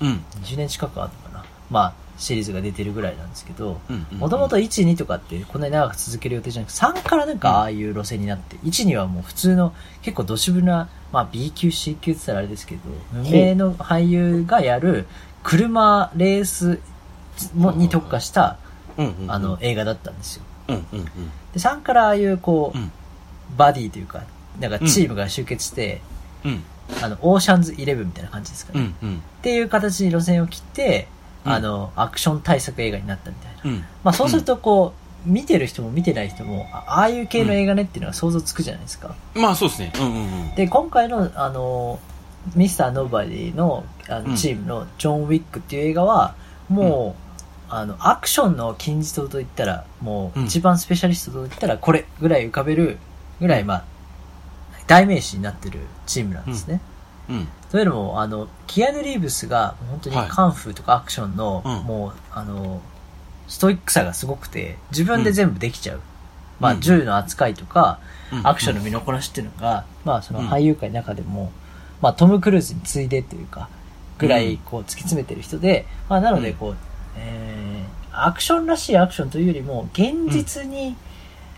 [0.00, 0.08] うん。
[0.08, 0.14] うん。
[0.42, 1.44] 10年近くあるのかな。
[1.70, 4.18] まあ、シリーズが出てるぐらいなんですけど、うんうん。
[4.18, 9.72] もともと1、2とかってこんなに長く続ける予定じゃなくて、3からなんかああいう路線になって、1、2はもう普通の
[10.02, 12.80] 結構どしぶな、まあ B 級、C 級って言ったらあれですけど、
[13.12, 15.06] 無名の俳優がやる
[15.42, 16.80] 車レース
[17.54, 18.58] もに特化した、
[18.98, 20.44] うんうんうんあの、映画だったんですよ。
[20.70, 21.06] うんうんうん。
[21.06, 21.10] で、
[21.56, 22.92] 3からああいうこう、うん
[23.56, 24.22] バディというか、
[24.60, 26.00] なんかチームが集結して、
[26.44, 26.62] うん。
[27.02, 28.80] あの、オーシャンズイレブンみたいな感じですかね。
[28.80, 29.22] っうんうん。
[29.42, 31.08] ていう形に路線を切って、
[31.44, 33.70] うんあの、アクション対策映画になったみたいな。
[33.70, 33.84] うん。
[34.04, 34.94] まあそうするとこ
[35.26, 39.14] う、見てる人も見てない人も、あああいう系の映画ねっていうのは想像つくじゃないですか。
[39.34, 39.92] まあそうですね。
[39.98, 40.54] うんうんうん。
[40.54, 41.98] で、今回の、あの、
[42.54, 46.34] ミスターノーバディのあうんのチームのジョン・ウィックっていう映画は、
[46.68, 47.29] もう、
[47.70, 50.46] あの、アクションの金字塔といったら、もううん。
[50.46, 52.98] 一番スペシャリストといったら、これぐらい浮かべる
[53.40, 53.84] ぐらい、まあ、
[54.86, 56.80] 代名詞になってるチームなんですね。
[57.28, 57.48] うん。
[57.70, 60.28] というのも、あの、キアヌ・リーブスが、本当にはい。
[60.28, 61.72] カンフーとかアクションの、うん。
[61.84, 62.80] もう、あの、
[63.46, 66.00] ストイックさがすごくて、自分で全部できちゃう。
[66.58, 68.00] まあ、うん銃の扱いとか、
[68.32, 68.46] うん。
[68.46, 70.48] アクションの見残らしっていうのが、まあ、そのうん。
[70.48, 71.52] 俳優界の中でも、
[72.02, 73.68] まあ、トム・クルーズに次いでというか、
[74.18, 76.76] ぐらい、こう、突き詰めてる人で、まあ、なので、こう、
[77.16, 77.59] えー、
[78.26, 80.96] アクションらしいアクションというよりも、現実に、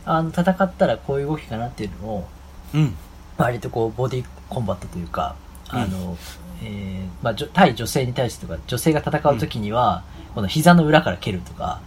[0.05, 2.29] あの、戦ったらこういう動きかなっていうのを、
[2.75, 2.95] うん。
[3.39, 5.37] 割とこうボディコンバットというか、
[5.73, 5.79] うん。
[5.79, 6.17] あの、
[6.63, 11.81] えーまあ、対女性に対してとか、女性が戦う時には、この膝の裏から蹴るとか、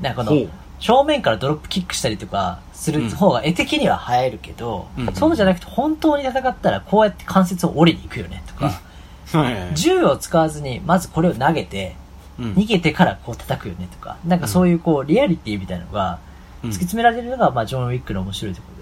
[0.00, 0.46] なんかこの
[0.78, 5.12] 正面からドロップキックしたりとかする方が絵的には映えるけど、うん。
[5.14, 9.74] そうじゃなくて本当に戦ったらこうやって関節を折りに行くよねとか、はいはいはい。
[9.74, 11.99] 銃を使わずにまずこれを投げて、うん
[12.40, 16.18] 逃げてからこう叩くよねとか、なんかそういうこうリアリティみたいなのが
[16.62, 18.80] 突き詰められるのが、まあジョン・ウィックの面白いところで。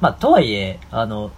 [0.00, 1.30] まあ、とはいえ、あの、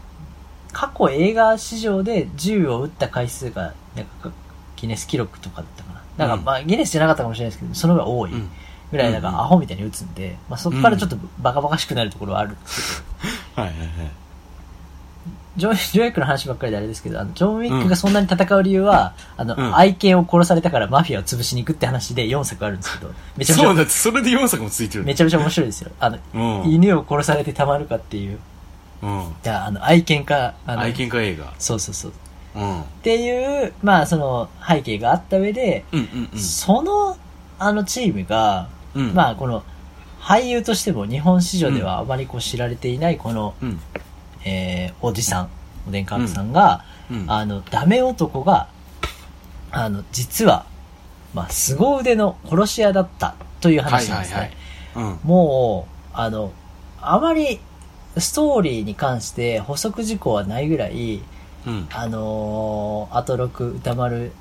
[0.73, 4.33] 過去映画史上で銃を撃った回数が、なんか、
[4.77, 6.27] ギネス記録とかだったかな。
[6.27, 6.45] なんか、うん。
[6.45, 8.51] まあ、ギネスじゃなかったかもしれないですけど、その方が多いうん。
[8.91, 9.41] ぐらい、なんか、うん。
[9.41, 13.89] アホみたいに撃つんで、まあ、そこからちょっとバカバカしくなるところはあるんですけど、 はいはいはい。
[15.61, 25.05] ジョン、 ジョン・ウィックの話ばっかりであれですけど、あの、ジョン・ウィックがそんなに戦う理由は、あの、うん愛犬を殺されたからマフィアを潰しに行くって話で4作あるんですけど、 めちゃめちゃ、そうだって、それで4作もついてる。
[25.05, 25.91] めちゃめちゃ面白いですよ。
[26.01, 26.73] あの、うん。
[26.73, 28.39] 犬を殺されてたまるかっていう、
[29.03, 29.35] うん。
[29.43, 31.53] じゃあ、あの、愛犬か、あの、愛犬家映画。
[31.59, 32.13] そうそうそう。
[32.55, 32.81] うん。
[32.81, 36.39] っていう、まあその背景があった上で、うんうんうん。
[36.39, 37.17] その
[37.59, 39.15] あのチームが、うん。
[39.15, 39.63] まあこの
[40.21, 43.81] 俳優としても日本市場ではあまりこう知られていないこの、うん。
[44.45, 45.51] えー、おじさん、
[45.89, 47.25] おでんかんさんが、うん。
[47.31, 48.69] あの、ダメ男が、
[49.71, 50.67] あの、実は、
[51.35, 54.53] まあ凄腕の殺し屋だったという話なんですね。
[54.97, 55.19] うん。
[55.25, 56.53] もう、あの、
[57.01, 57.61] あまり
[58.19, 61.23] ストーリーに関して補足事項はないぐらい、
[61.67, 61.89] うん。
[61.93, 64.33] あのー、アトロク歌丸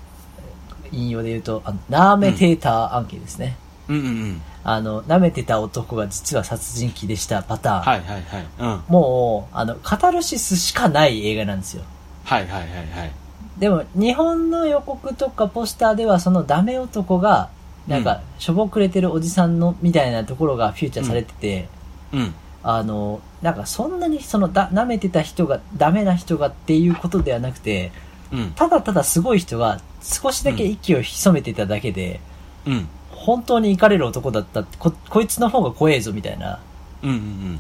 [0.92, 3.58] 引用で言うと、あの、舐めてた案件ですね。
[3.64, 4.42] うんうんうん。
[4.64, 7.82] あの、舐めてた男が実は殺人鬼でしたパターン。
[7.82, 8.46] はいはいはい。
[8.60, 8.84] うん。
[8.88, 11.84] もう、あの、カタルシスしかない映画なんですよ。
[12.24, 13.12] はいはいはいはい。
[13.58, 17.50] でも、日本の予告とかポスターではそのダメ男が、
[17.88, 21.68] なんか、しょぼくれてるおじさんの、みたいなところがフューチャーされてて、
[22.14, 22.34] うん。
[22.62, 27.92] あの、なんかそんなにそのだ、舐めてた人が、ダメな人がっていうことではなくて、
[28.32, 28.52] うん。
[28.52, 32.20] ただただすごい人が少しだけ息を潜めていただけで、
[32.68, 32.88] うん。
[33.20, 36.60] 本当に怒れる男だったってこ、こいつの方が怖えぞみたいな、
[37.04, 37.60] うんうん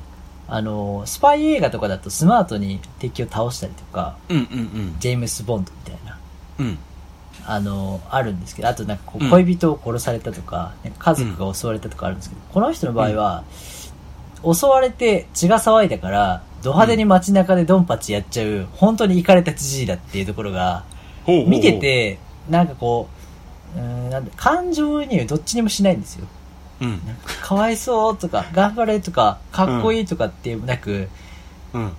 [0.51, 4.37] あの、スパイ映画とかだとスマートに敵を倒したりとか、うん。
[4.37, 6.17] うんうんジェームス・ボンドみたいな、
[6.59, 6.65] うん。
[6.65, 6.77] うん。
[7.45, 13.43] あの、あるんですけど、あとなんかこううん恋人を殺されたとか、なんか家族が襲われたとかあるんですけど、この人の場合は、
[14.43, 20.83] 襲われて血が騒いだから、ド派手に街中でドンパチやっちゃう、本当にイカれたじじいだっていうところが、
[21.27, 22.17] 見て、て、
[22.49, 23.18] なんかこう、
[23.75, 26.27] うーんなんだ感情移入どっちにもしないんですよ。
[26.81, 27.01] うん。
[27.41, 31.09] かわいそうとか、頑張れとか、かっこいいとかっていうなく、
[31.73, 31.91] うん。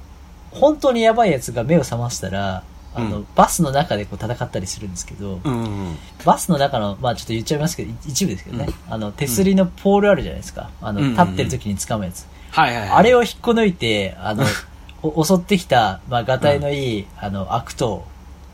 [0.53, 5.97] 本当にやばいやつが目を覚ましたら、あの、うんバスの中でこう戦ったりするんですけど、うんうん。
[6.25, 10.71] バスの中の、まあちょっと言っちゃいますけど、い一部ですけどね、あの、手すりのポールあるじゃないですか。
[10.83, 12.27] あの、うん立ってる時に掴むやつ。
[12.51, 12.91] はいはいはい。
[12.91, 14.45] あれを引っこ抜いて、あの、
[15.03, 18.05] お襲ってきた、まあ、がたいのいい、あの、悪党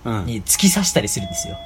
[0.05, 0.27] うん。
[0.27, 1.57] に突き刺したりするんですよ。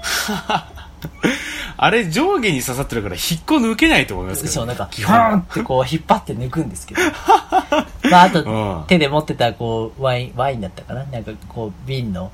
[1.76, 7.00] あれ上下に刺さってるから引っこ抜けないと思いますけど、そう、なんか、基本ってこう引っ張って抜くんですけど。
[8.10, 11.04] まあ、あと、うん手で持ってた、こう、ワイン、ワインだったかな？
[11.04, 12.30] なんか、こう、瓶の、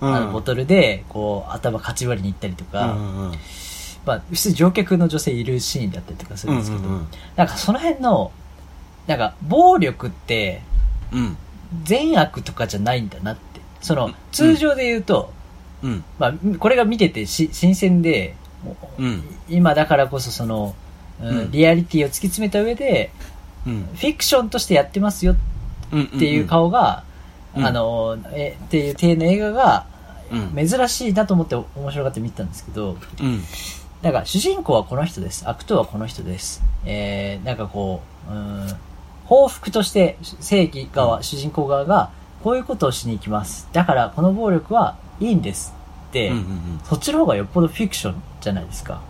[0.00, 3.34] うんあの、ボトルで、こう、頭かち割りに行ったりとか、うんうんうん。
[4.06, 8.30] まあ、普通乗客の女性いるシーンだったりとかするんですけど、うんうんうんなんかその辺の、
[9.06, 10.62] なんか、暴力って、
[11.12, 11.36] うん。
[11.84, 13.60] 善悪とかじゃないんだなって。
[13.80, 15.43] その、通常で言うと、うん。
[16.18, 18.34] まあ、これが見ててし新鮮で、
[18.98, 19.22] うん。
[19.48, 20.74] 今だからこそその、
[21.20, 23.12] うんうんリアリティを突き詰めた上で、
[23.66, 23.82] うん。
[23.94, 25.36] フィクションとしてやってますよ
[25.92, 26.02] うん。
[26.04, 27.04] っていう顔が、
[27.56, 29.86] うんあの、え、っていう体の映画が、
[30.30, 30.68] うん。
[30.68, 33.42] 珍しいなと思って面白がって見てたんですけど、うん。
[34.02, 35.48] なんか主人公はこの人です。
[35.48, 36.62] 悪党はこの人です。
[36.84, 38.76] えー、なんかこう、うーん、
[39.24, 42.10] 報復として正義側、主人公側が
[42.42, 43.68] こういうことをしに行きます。
[43.72, 45.74] だからこの暴力はいいんです
[46.08, 49.00] って、うんうんそっちの方がよっぽどフィクションじゃないですか。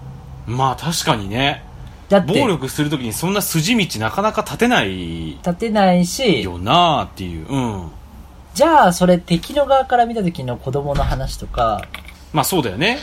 [0.47, 0.57] うん。
[0.57, 1.63] まあ確かにね。
[2.09, 4.91] だって、暴力するときにそんな筋道なかなか立てない
[5.37, 7.47] 立てないし、よなーっていう。
[7.49, 7.91] うん。
[8.55, 11.83] じゃあそれ敵の側から見た時の子供の話とか、
[12.33, 13.01] まあそうだよね。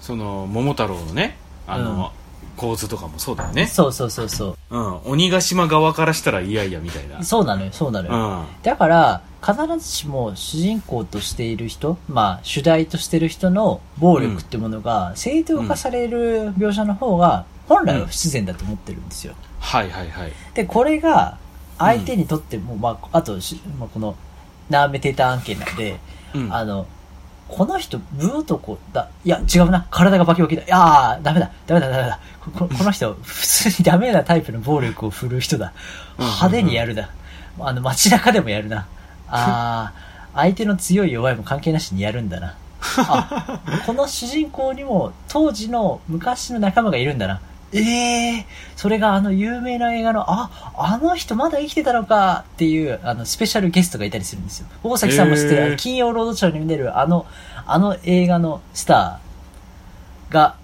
[0.00, 2.12] その、桃太郎のね、あの、
[2.56, 3.66] 構図とかもそうだよね。
[3.66, 4.76] そうそうそうそう。
[4.76, 4.96] うん。
[5.04, 7.22] 鬼ヶ島側からしたらいやいやみたいな。
[7.22, 8.14] そうなのよ、そうなのよ。
[8.14, 8.62] うん。
[8.62, 19.34] だから、必ずしも主人公としている人、まあ、主題としている人の暴力ってものが正当化される描写の方が、本来は不自然だと思ってるんですよ。
[19.60, 20.32] はいはいはい。
[20.54, 21.38] で、これが、
[21.78, 24.14] 相手にとっても、まあ、あとし、まあ、この、
[24.70, 25.98] ナーメテータ案件なんで、
[26.34, 26.54] うん。
[26.54, 26.86] あの、
[27.48, 29.08] この人、武男だ。
[29.24, 29.86] いや、違うな。
[29.90, 30.62] 体がバキバキだ。
[30.62, 31.50] いやー、ダメだ。
[31.66, 32.18] ダメだ、ダメだ。
[32.40, 35.72] ここの人、普通にダメなタイプの暴力を振るう人だ。
[36.18, 37.10] うん派手にやるだ。
[37.60, 38.86] あの、街中でもやるな。
[39.28, 42.54] あー、 相手の強い弱いも関係なしにやるんだな。
[42.98, 47.40] あ、この主人公にも当時の昔の仲間がいるんだな。
[47.76, 48.44] ええー、
[48.76, 54.66] それがあの有名な映画の、あ、あの人まだ生きてたのかっていう、あの、スペシャルゲストがいたりするんですよ。
[54.82, 57.26] 大崎さんも知ってる、へー金曜ロードショーに出るあの、
[57.66, 60.56] あの映画のスターが、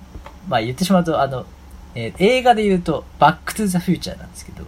[0.49, 1.47] まあ言ってしまうと、あの、
[1.95, 4.65] えー映画で言うと、バックトゥザフューチャーなんですけど、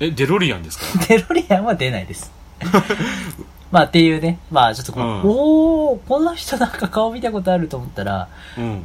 [0.00, 0.84] え、デロリアンですか？
[1.08, 2.30] デロリアンは出ないです。
[3.70, 8.82] まあっていうね、まあちょっとこう、うんおー、この人なんか顔見たことあると思ったら、うん。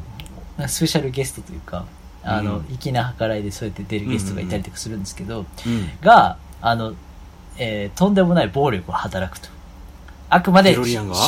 [0.68, 1.86] スペシャルゲストというか、
[2.24, 5.90] あの、うん粋な計らいでそうやって出るゲストがいたりとかするんですけど、うん。
[6.02, 6.94] が、あの、
[7.58, 9.50] えーとんでもない暴力を働くと。
[10.30, 10.84] あくまで主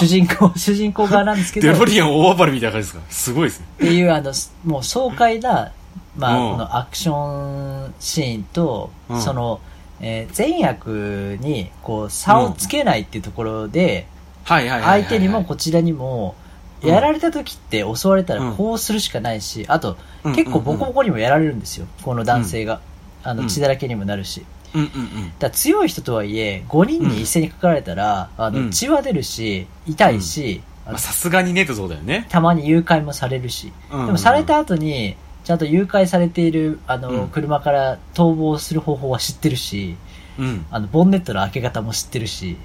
[0.07, 3.01] 人公、 主人公側なんですけど、デロリアン大暴れみたいな感じですか？
[3.09, 3.65] すごいですね。
[3.75, 5.71] っていう、あの、すもう爽快な、
[6.17, 9.59] まあ、うんこのアクションシーンと、うんその、
[9.99, 14.07] えー善悪に、こう、差をつけないっていうところで、
[14.43, 15.01] はいはいはいはいはい。
[15.03, 16.44] 相手にもこちらにも、うん
[16.87, 22.81] やられた時って襲われたらうんこうするしかないし、あと、うん結構ボコボコにもやられるんですよ、この男性が。
[23.23, 24.45] あの、うん血だらけにもなるし。
[24.73, 24.89] うんうんう
[25.27, 25.33] ん。
[25.39, 30.61] だ強い人とはいえ、5人に一斉にかかられたら、あの、うん血は出るし、痛いし、
[30.97, 32.27] さすがにねとそうだよね。
[32.29, 39.95] たまに誘拐もされるし、うんうんうんでもされた後に、ちゃんと誘拐されている、あの、うん車から逃亡する方法は知ってるし、
[40.37, 40.65] うん。
[40.69, 42.57] あの、ボンネットの開け方も知ってるし、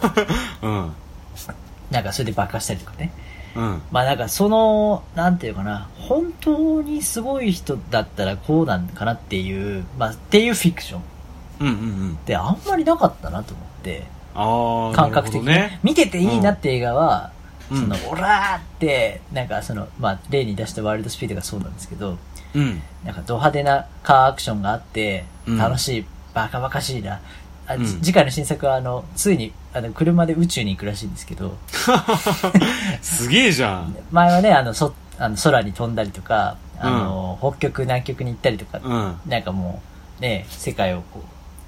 [0.62, 0.92] うん。
[1.90, 3.12] なんかそれで爆破したりとかね。
[3.56, 3.82] うん。
[3.90, 11.02] まあなんかその、なんていうかな、本当にすごい人だったらこうなんかなっていう、まあっていうフィクション
[11.60, 11.76] うんうんう
[12.12, 12.12] ん。
[12.12, 15.78] ってあんまりなかったなと思って、ああ、感覚的に、ね。
[15.82, 17.30] 見てていいなって映画は、
[17.70, 22.18] うんその、オラーって、なんかその、まあ例に出したワイルドスピードがそうなんですけど、
[22.54, 22.82] うん。
[23.04, 27.20] なんかド派手なカーアクションがあって、うん楽しい、バカバカしいな。
[27.66, 31.56] あうんじ次回の新作はあの、ついに、あの、車で宇宙に行くらしいんですけど、
[33.02, 33.96] すげえじゃん。
[34.12, 39.30] 前はね、あの、そ、あの空に飛んだりとか、あの、北極、南極に行ったりとか、うん。
[39.30, 39.82] なんかも
[40.20, 41.24] う、ね、世界をこ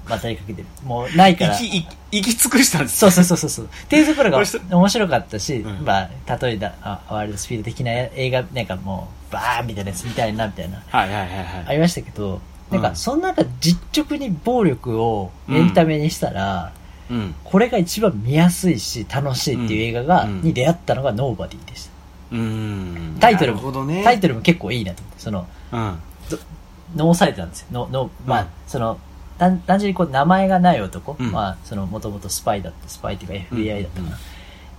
[0.07, 0.67] う、渡りかけてる。
[0.85, 1.57] もう、ないから。
[1.59, 3.65] 行き、尽くしたんですそうそうそうそうそう。
[3.65, 4.41] っていうところが
[4.71, 11.45] 面白かったし、うんまあ、例えば、あワールドスピード的な映画、なんかもう、バーンみたいなやつみたいな、みたいな、はいはいはいはい。
[11.67, 12.39] ありましたけど、
[12.71, 16.71] なんか、うんその中、実直に暴力をエンタメにしたら、
[17.09, 17.35] うん。
[17.43, 20.41] これが一番見やすいし、楽しいっていう映画が、うん。
[20.41, 21.91] に出会ったのがノーバディでした。
[22.31, 23.17] うん。
[23.19, 24.03] タイトルも、ね。
[24.03, 25.99] タイトルも結構いいなと思って、その、うん。
[26.95, 27.67] ノーされてたんですよ。
[27.71, 28.99] の、の、まあ、うんその、
[29.37, 31.31] 単単純にこう、名前がない男、うん。
[31.31, 34.17] まあ、その、もともとスパイだった、スパイっていうか FBI だったかな、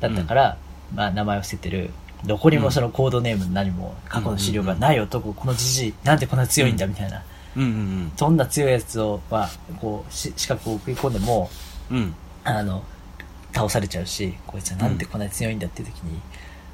[0.08, 0.16] うん。
[0.16, 0.56] だったから、
[0.94, 1.90] まあ、名前を伏せてる、
[2.24, 7.22] どこにもそのコードネーム何も過去の資料がない男、このじじい、なんでこんな強いんだみたいな、
[7.56, 7.62] うん。
[7.62, 8.16] うん。
[8.16, 11.50] どんな強いやつを、まあ、こう、し資格を送り込んでも、
[11.90, 11.96] うん。
[11.98, 12.14] うん。
[12.44, 12.83] あの、
[13.53, 16.20] 倒されちゃうし、こいつはなんでこんなに強いんだっていう時に、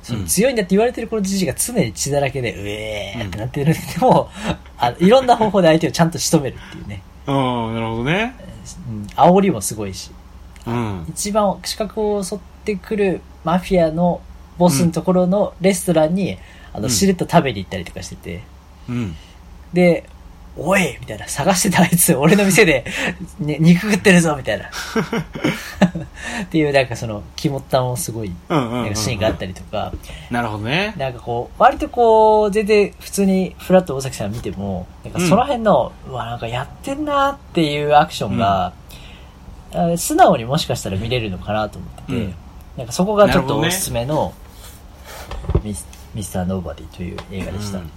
[0.03, 4.29] そのうん強いんだって言われてるこのじじいが常に血だらけで、うえーってなってるんでも、
[4.79, 7.03] あいろんな方法で相手をちゃんと仕留めるっていうね。
[7.27, 8.35] うん、なるほどね。
[8.89, 10.11] うん、煽りもすごいし、
[10.67, 11.07] うん。
[11.09, 14.21] 一番資格を襲ってくるマフィアの
[14.59, 16.39] ボスのところのレストランに、
[16.73, 18.43] あの、うんしれっと食べに行ったりとかしてて、
[18.89, 19.17] うん。
[19.73, 20.05] で、
[20.57, 22.85] おいみたいな、探してたあいつ、俺の店で、
[23.41, 24.67] ね、肉食ってるぞみたいな。
[26.45, 28.83] っていう、なんかその、肝っ玉もすごい、うんうんうんうん。
[28.85, 29.93] なんかシーンがあったりとか、
[30.31, 30.95] なるほどね。
[30.97, 38.73] なんかこう、割とこう、全然普通にフラット大崎さん見ても、なんかその辺の、うわ、なんかやってんなっていうアクションが、
[39.75, 42.35] あ素直にもしかしたら見れるのかなと思ってて、うん。
[42.77, 44.33] なんかそこがちょっとおすすめの
[45.65, 47.79] ミス、ミスターノーバディという映画でした。
[47.79, 47.91] うん。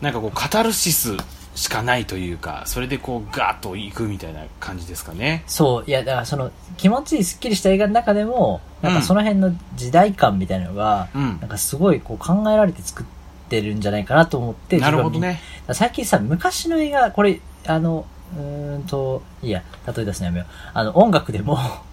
[0.00, 1.16] なんかこうカタルシス
[1.54, 5.44] しかないというかそれでこうガーッといくみたいな感じですかね。
[5.46, 11.38] そう、いや、だからその、気持ちいい、スッキリした映画の中でも、なんかその辺の時代感みたいなのが、うん。
[11.40, 13.06] なんかすごいこう考えられて作っ
[13.48, 15.40] てるんじゃないかなと思って、なるほどね。
[15.72, 20.48] 最近さ、昔の映画、これ、あの、うーんと、いいや、例え出すのやめよう。
[20.72, 21.56] あの、音楽でも、う
[21.88, 21.91] ん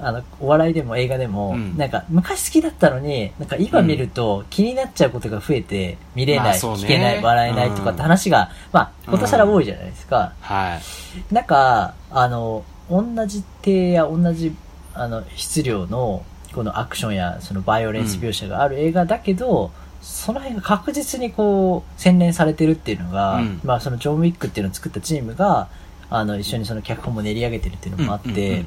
[0.00, 1.76] あの、お笑いでも映画でも、うん。
[1.76, 10.32] なんか昔好きだったのに、なんか今見ると気になっちゃうことが増えて、見れない、聞けない、笑えないとかって話が、まあ、ことさら多いじゃないですか。
[10.40, 10.76] は
[11.30, 11.34] い。
[11.34, 14.54] なんか、あの、同じ手や同じ、
[14.94, 16.24] あの、質量の、
[16.54, 19.70] このアクションや、そのバイオレンス描写がある映画だけど、
[20.00, 23.60] その辺が確実にこう、洗練されてるっていうのが、うん。
[23.64, 25.68] まあそのジョン・ウィックっていうのを作ったチームが、
[26.10, 28.64] あの、一緒にその脚本も練り上げてるっていうのもあって、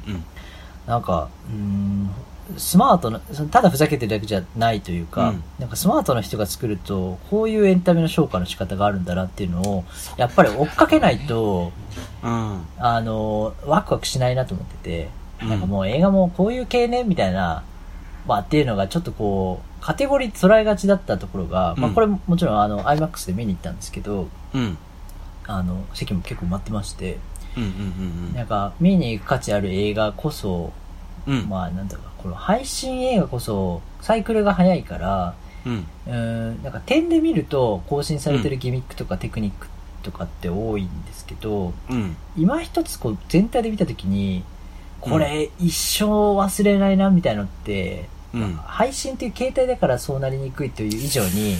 [0.86, 2.10] なんか、うーん、
[2.56, 5.44] スマートな、ただふざけてるだけじゃないというか、うん。
[5.58, 9.84] なんかスマートな人が作ると、こういうエンタメの消化の仕方があるんだなっていうのを、
[10.16, 11.72] やっぱり追っかけないと、
[12.22, 12.62] うん。
[12.78, 15.08] あの、ワクワクしないなと思ってて、
[15.42, 15.48] うん。
[15.50, 17.62] なんかもう映画もこういう系ね、みたいな、
[18.26, 24.76] まあっていうのがちょっとこう、カテゴリー捉えがちだったところが、まあうんこれももちろんあの、IMAX で見に行ったんですけど、うん。
[25.46, 27.18] あの、席も結構埋まってまして、
[27.56, 30.72] うんうんなんか見に行く価値ある映画こそ、
[31.26, 31.40] うん。
[31.40, 35.34] うんまあなんだろうな、この配信映画こそ、サイクルが早いから、
[35.64, 35.86] うん。
[36.06, 39.68] うーん、なんか点で見ると更新されてるギミックとかテクニック
[40.02, 42.16] とかって多いんですけど、うん。
[42.36, 44.42] 今一つこう全体で見たときに、
[45.00, 48.54] これ一生忘れないなみたいのって、うん。
[48.64, 51.56] 配信っていう形態だからそうなりにくいという以上に、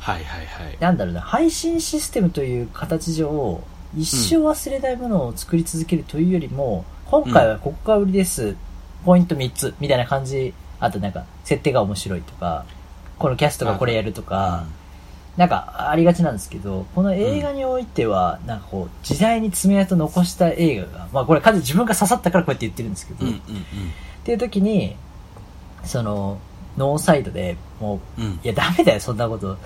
[0.00, 0.76] はいはいはい。
[0.80, 3.62] なんだろうな、配信システムという形上、
[3.96, 8.56] 一生忘れないものを作り続けるというよりも、今回はここが売りです、
[9.04, 12.64] ポイント3つ、みたいな感じ、あとなんか、設定が面白いとか、
[13.18, 14.64] このキャストがこれやるとか、
[15.36, 23.32] なんかありがちなんですけど、この映画においては、なんかこう、時代に爪痕残した映画が、まあこれ完全に自分が刺さったからこうやって言ってるんですけど、っ
[24.24, 24.96] ていう時に、
[25.84, 26.38] その、
[26.76, 29.56] ノーサイドでもう、いや、ダメだよ、そんなこと。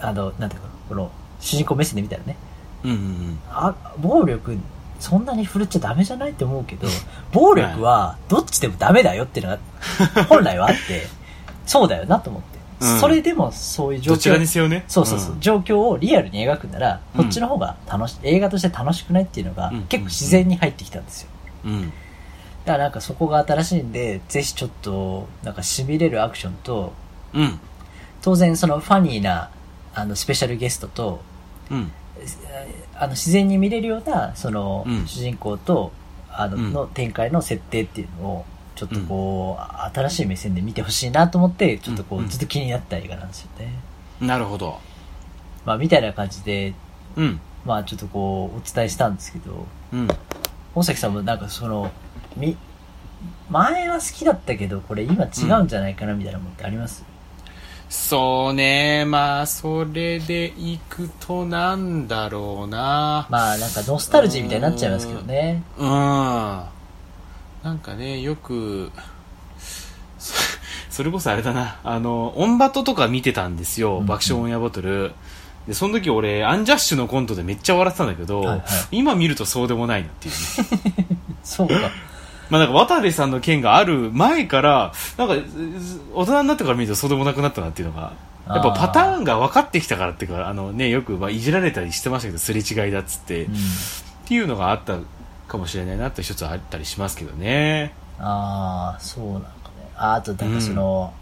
[0.00, 1.10] あの、なんていうか、この、
[1.40, 2.36] 主人公目線で見たらね、
[2.84, 4.56] うんうんあ、暴力、
[4.98, 6.86] そんなに振るっちゃダメじゃないって思うけど、
[7.32, 9.58] 暴力は、どっちでもダメだよっていうのが、
[10.28, 11.06] 本来はあって、
[11.66, 12.58] そうだよなと思って。
[12.80, 13.00] うん。
[13.00, 14.14] それでも、そういう状況。
[14.16, 14.84] どちらにせよね？
[14.88, 15.40] そうそうそう、ん。
[15.40, 17.22] 状況をリアルに描くなら、うん。
[17.24, 21.28] こっちの方が楽し、映画として楽しくないっていうのが、うん結構自然に入ってきたんですよ。
[21.64, 21.92] うん。
[22.64, 26.92] だからなんかそこが新しいんで、ぜひちょっと、なんか痺れるアクションと、
[27.34, 27.60] うん。
[28.20, 29.50] 当然そのファニーな、
[29.94, 31.20] あの、スペシャルゲストと、
[31.70, 31.92] うん
[32.94, 35.06] あの、自然に見れるような、その、うん。
[35.06, 35.92] 主人公と、
[36.30, 36.72] あの、うん。
[36.72, 38.44] の展開の設定っていうのを、
[38.74, 39.62] ちょっとこう、
[39.94, 42.28] 新しい目線で見てほしいなと思って、ちょっとこう、うん。
[42.28, 43.74] ずっと気になった映画なんですよね。
[44.20, 44.78] なるほど。
[45.64, 46.74] まあ、みたいな感じで、
[47.16, 47.40] うん。
[47.64, 50.08] まあ、ちょっとこう、お伝えしたんですけど、うん。
[50.74, 51.90] 大崎さんもなんかその、
[52.36, 52.56] み、
[53.50, 57.04] 前は好きだったけど、これ今違うんじゃないかなみたいなものってあります、
[57.92, 59.04] そうね。
[59.04, 63.26] まあそれでいくとなんだろうな。
[63.28, 65.62] まあなんかノスタルジーみたいになっちゃいますけどね。
[65.76, 65.86] うん。
[65.86, 66.68] な
[67.74, 68.90] んかねよく
[70.18, 70.34] そ
[70.88, 71.76] それこそあれだな。
[71.84, 75.12] あのオンバトとか見てたんですよ、うん爆笑オンエアバトル。
[75.68, 78.62] でその時俺アンジャッシュのコントでめっちゃ笑ってたんだけど、はいはい。
[78.90, 80.34] 今見るとそうでもないなっていう
[81.02, 81.18] ね。
[81.44, 81.74] そうか。
[82.52, 88.12] まあなんか渡部さんの件がある前からなんかず大人になってから見るとそうでもなくなったなっていうのが
[88.46, 93.54] やっぱパターンが分かってきたからっていうかあのねよくまあいじられたりしてましたけどすれ違いだっつって、うん。
[93.54, 93.56] っ
[94.26, 94.98] ていうのがあった
[95.48, 99.52] かもしれないなって一つあったりしますけどねああ、そうなんかね。
[99.96, 101.12] ああと、なんかその、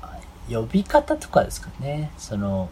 [0.49, 2.11] 呼び方とかですかね。
[2.19, 2.69] その、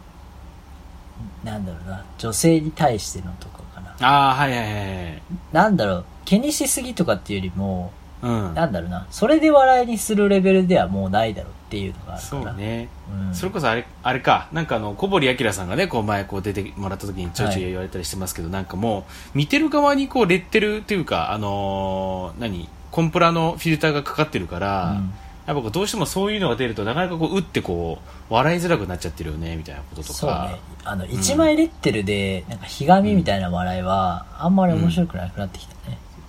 [1.43, 3.95] なんだろうな、女性に対してのとかかな。
[4.01, 7.91] ああはいはいはいはいなんだろう、気にしすぎとかっていうよりも、
[8.21, 12.43] うんなんだろうな、それで笑いにするレベルではもうないだろうっていうのがあるから。
[12.43, 12.89] そうね、
[13.27, 13.33] うん。
[13.33, 22.67] それこそあれあれかなんかあの小堀明さんがねこう前こう出てもらった時にちょいちょい言われたりしてますけど、なんかもう見てる側にこうレッテルというかあのー何？
[22.91, 25.13] コンプラのフィルターがかかってるから、うん
[25.47, 27.97] やっぱこうどうしてもそういうのが出るとなかなかこう打ってこ
[28.29, 30.59] う笑いづらくなっちゃってるよねみたいなこととそうかね。
[30.83, 35.78] あの、一枚レッテルで、なんか、ひがみみたいな笑いは、あんまり面白くなくなってきたね。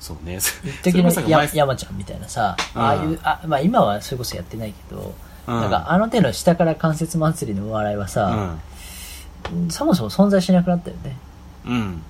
[0.01, 0.39] そうね。
[0.39, 1.13] 一時の
[1.55, 2.83] 山ちゃんみたいなさ、うん。
[2.83, 5.15] ああいう、あ、まあ今はそれこそやってないけど、
[5.47, 5.61] うん。
[5.61, 8.61] なんかあの手の下から関節祭りの笑いはうさ、ん。
[9.71, 11.17] そもそも存在しなくなったよね。
[11.67, 12.03] うん。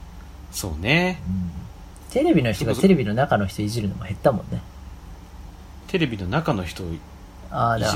[0.52, 1.20] そうね。
[1.26, 1.50] うん。
[2.12, 4.62] テレビの人がテレビの中の人いじるのも減ったもんね。
[5.88, 6.98] テレビの中の人をいじ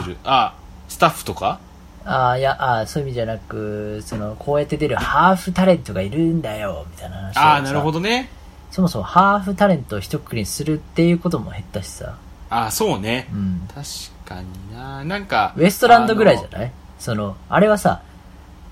[0.03, 0.17] る。
[0.25, 0.55] あ
[0.89, 1.59] スタッフとか？
[2.05, 7.93] ああ、いや、ああ、そういう意味じゃなく、その、こうやって出るハーフタレントがいるんだよ、みたいな話をああ、なるほど。
[7.93, 8.29] どね。
[8.75, 12.17] そもそもハーフタレントを一括りにするっていうことも減ったしさ。
[12.51, 13.37] ああ、そうねう。
[13.37, 13.69] ん。
[13.73, 13.87] 確
[14.29, 15.05] かにな。
[15.05, 15.55] なんか。
[15.57, 16.73] ウエストランドぐらいじゃない？
[16.99, 18.03] その、あれはさ、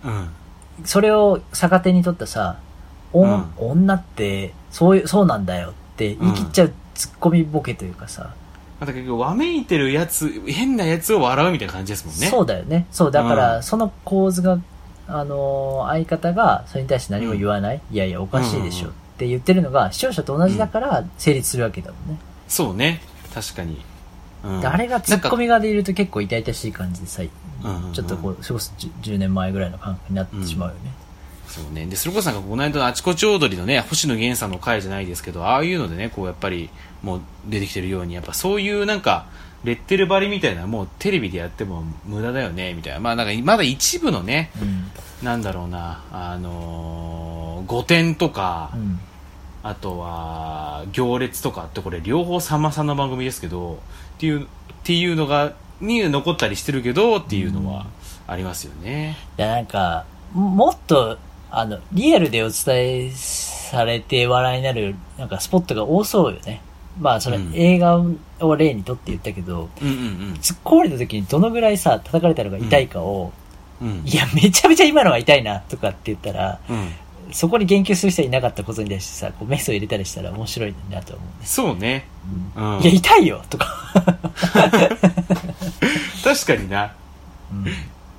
[0.05, 0.29] うん。
[0.85, 2.59] それを逆手にとったさ、
[3.13, 8.35] おんうん女って、そういう、そうなんだよって言い切っちゃうツッコミボケというかさ、
[8.81, 12.27] また結局、わめいてるやつ、変なやつを笑うみたいな感じですもんね。
[12.27, 12.87] そうだよね。
[12.91, 14.59] そう、だから、うんその構図が、
[15.07, 18.91] あのー相方がそれに対して何も言わない、いやいや、おかしいでしょっ
[19.23, 22.19] て言ってるのが、視聴者と同じだから成立するわけだもんね。
[22.49, 23.01] そうね。
[23.33, 23.75] 確かに。
[23.75, 30.93] うんであれがツッコミ側でいると結構痛々しい感じでさ、うんうんちょっとこう、それこそ 10, 10年前ぐらいの感覚になってしまうよね。
[31.47, 31.87] そうね。
[31.87, 36.71] で、それこそなんか、この間のあちこち踊りのね、星野源さんの回じゃないですけど、ああいうのでね、こう、やっぱり、
[37.03, 39.27] もう出てきてるように、やっぱそういうなんか、
[39.63, 43.01] レッテル張りみたいな、もうテレビでやっても無駄だよね、みたいな。
[43.01, 44.91] まあなんか、まだ一部のね、うん。
[45.25, 48.99] なんだろうな、あのー、御殿とか、うん。
[49.63, 53.77] あとは、行列とかってこれ両方さんまさんの番組ですけど、っ
[54.19, 54.47] ていう、っ
[54.83, 57.87] ていうのが、に残ったりしてるけど、っていうのは
[58.27, 59.17] ありますよね。
[59.39, 61.19] いや、なんか、ももっと、
[61.51, 66.63] あの、リアルでお伝えされて笑いになる、なんかスポットが多そうよね。
[67.01, 68.03] まあ、それ、うん映画
[68.41, 69.95] を例にとって言ったけど、うんうん
[70.41, 73.33] 突っ込まれた時にどのぐらいさ、叩かれたのが痛いかを、
[73.81, 73.89] うん。
[73.89, 74.07] うん。
[74.07, 76.91] いや、めちゃめちゃ今のは痛いな、とかって言ったら、うん。
[77.31, 81.55] そこに言及する人いなかったことに対してさ、こうメスを入れたりしたら面白いなと思うんです。
[81.55, 82.07] そうね。
[82.57, 82.81] うん。
[82.81, 83.67] いや、痛いよとか。
[86.25, 86.95] 確かにな。
[87.53, 87.67] うん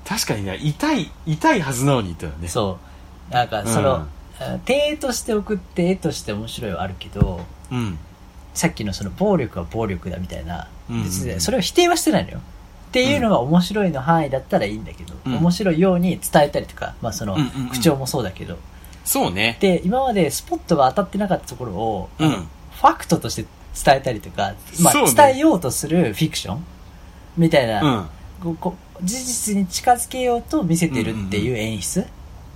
[0.05, 0.53] 確かにな。
[0.53, 2.47] 痛い、痛いはずなのにとはね。
[2.47, 2.77] そ
[3.31, 3.33] う。
[3.33, 4.07] なんか、その、うん
[4.39, 7.41] あ手として送って絵として面白いはあるけど、
[7.71, 7.97] うん。
[8.53, 12.39] さっきのその暴力は暴力だみたいな、別にそれを否定はしてないのよ。
[12.89, 17.37] っていうのが面白いの範囲だったらいいんだけど、うん面白いように伝えたりとか、まあその
[17.71, 18.57] 口調もそうだけど、
[19.03, 19.57] そうね。
[19.59, 23.45] で、今までスポットが当たってなかったところを、うんファクトとして
[23.85, 26.65] 伝えたりとか、まあね伝えようとするフィクション？
[27.37, 28.09] みたいな、
[28.43, 28.57] うん。
[29.01, 32.05] 事実に近づけようと見せてるっていう演出？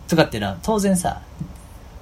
[0.08, 1.22] とかっていうのは当然さ、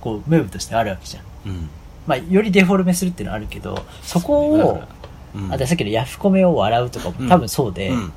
[0.01, 1.23] こうムーブとしてあるわけじゃん。
[1.45, 1.69] うん。
[2.07, 4.83] まあよりデフォルメするっていうのはあるけど、そこを、
[5.35, 8.13] うん、あとさっきのヤフコメを笑うとかも多分そうで、うん。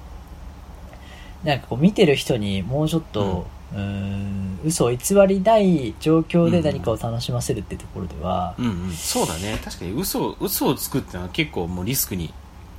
[1.44, 8.92] なんかこう見てる人にもうちょっと、うーん、嘘を偽りない状況で何かを楽しませるってところでは、うんうん。
[8.92, 9.58] そうだね。
[9.64, 12.32] 確かに嘘、嘘をつくってのは結構もうリスクに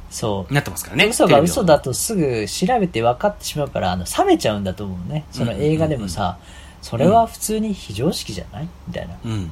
[0.09, 0.53] そう。
[0.53, 1.05] なってますからね。
[1.05, 1.85] 嘘が嘘だと。
[1.85, 5.25] とすぐ調べて分かってしまうから、あの、冷めちゃうんだと思うね。
[5.31, 6.37] その映画でもさ、
[6.81, 9.15] それは普通に非常識じゃないみたいな。
[9.23, 9.51] うん。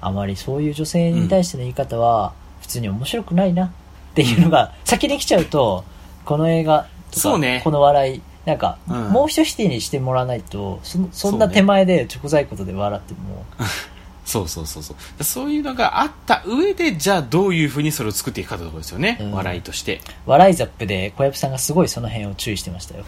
[0.00, 3.70] あまりそういう女性に対しての言い方は、普通に面白くないなっ
[4.14, 5.84] ていうのが、先に来ちゃうと、
[6.24, 13.44] この映画とか、そうねこの笑い、なんか、うんもう一否定にしてもらわないと、そそんな手前で直在ことで笑っても、
[14.24, 15.24] そうそうそうそう。
[15.24, 19.18] そういうのがあった上で、じゃあどういうふうにそれを作っていくかってところですよね。
[19.20, 20.00] うん笑いとして。
[20.24, 23.04] 笑いザップで小籔さんがすごいその辺を注意してましたよ。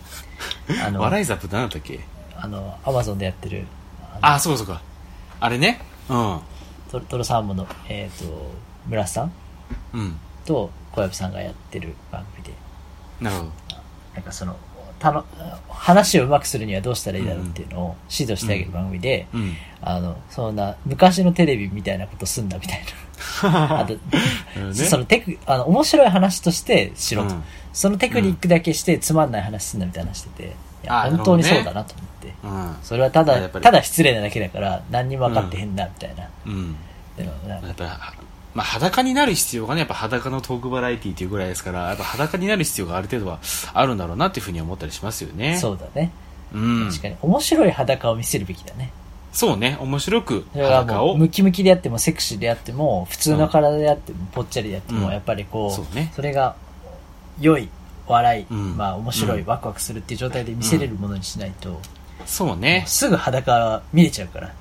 [0.87, 2.01] あの、笑いザップって何だったっけ？
[2.37, 3.67] あの、アマゾンでやってる、
[4.23, 4.83] あのあ、そうかそうか。
[5.41, 5.81] あれね。
[6.11, 6.41] うん。
[6.91, 8.51] トトロサーモンの、えっ、と、
[8.87, 9.33] 村瀬さん
[9.95, 10.19] うん。
[10.45, 12.53] と小籔さんがやってる番組で、
[13.21, 13.51] なるほど。
[14.15, 14.57] なんかその、
[15.01, 15.25] たの
[15.69, 19.55] 話をうまくするにはどうしたらいいだろうっていうのを指導してあげる番組で、うん。
[19.81, 22.83] あの、そんな、昔のテレビみたいなことすんだみたい
[23.43, 23.81] な。
[23.81, 27.35] あと、ねそのテク、あの、面白い話としてしろと。
[27.35, 27.43] うん
[27.73, 32.35] そのテクニックだけしてつまんない話すんだみたいな話してて、いや、あ本当にそうだなと思って。
[32.43, 32.77] うん。
[32.83, 36.29] それはただ、ただ失礼なだけだから、何にも分かってへんな、みたいな。
[36.47, 36.77] うん。
[37.17, 38.15] でもなんか
[38.55, 43.39] まあ、裸になる必要がね、やっぱ裸のトークバラエティっていうぐらいですから、やっぱ裸になる必要がある程度は
[43.73, 45.59] あるんだろうなっていうふうに思ったりしますよね。
[45.59, 46.11] そうだね。
[46.53, 46.89] うん。
[46.89, 47.17] 確かに。
[47.23, 48.93] 面白い裸を見せるべきだね。
[49.33, 51.17] そうね、面白く裸を。
[51.17, 56.57] ムキムキであっても、セクシーであっても、普通の体であっても、ぽっちゃりであっても、うんやっぱりこう、そうねれが、
[57.41, 57.69] 良い、
[58.09, 61.81] 笑い、うんまあ、面白い、うんワクワクするっていう状態で見せれるものにしないと、
[62.27, 62.85] そうね。
[62.87, 64.53] すぐ裸は見れちゃうから。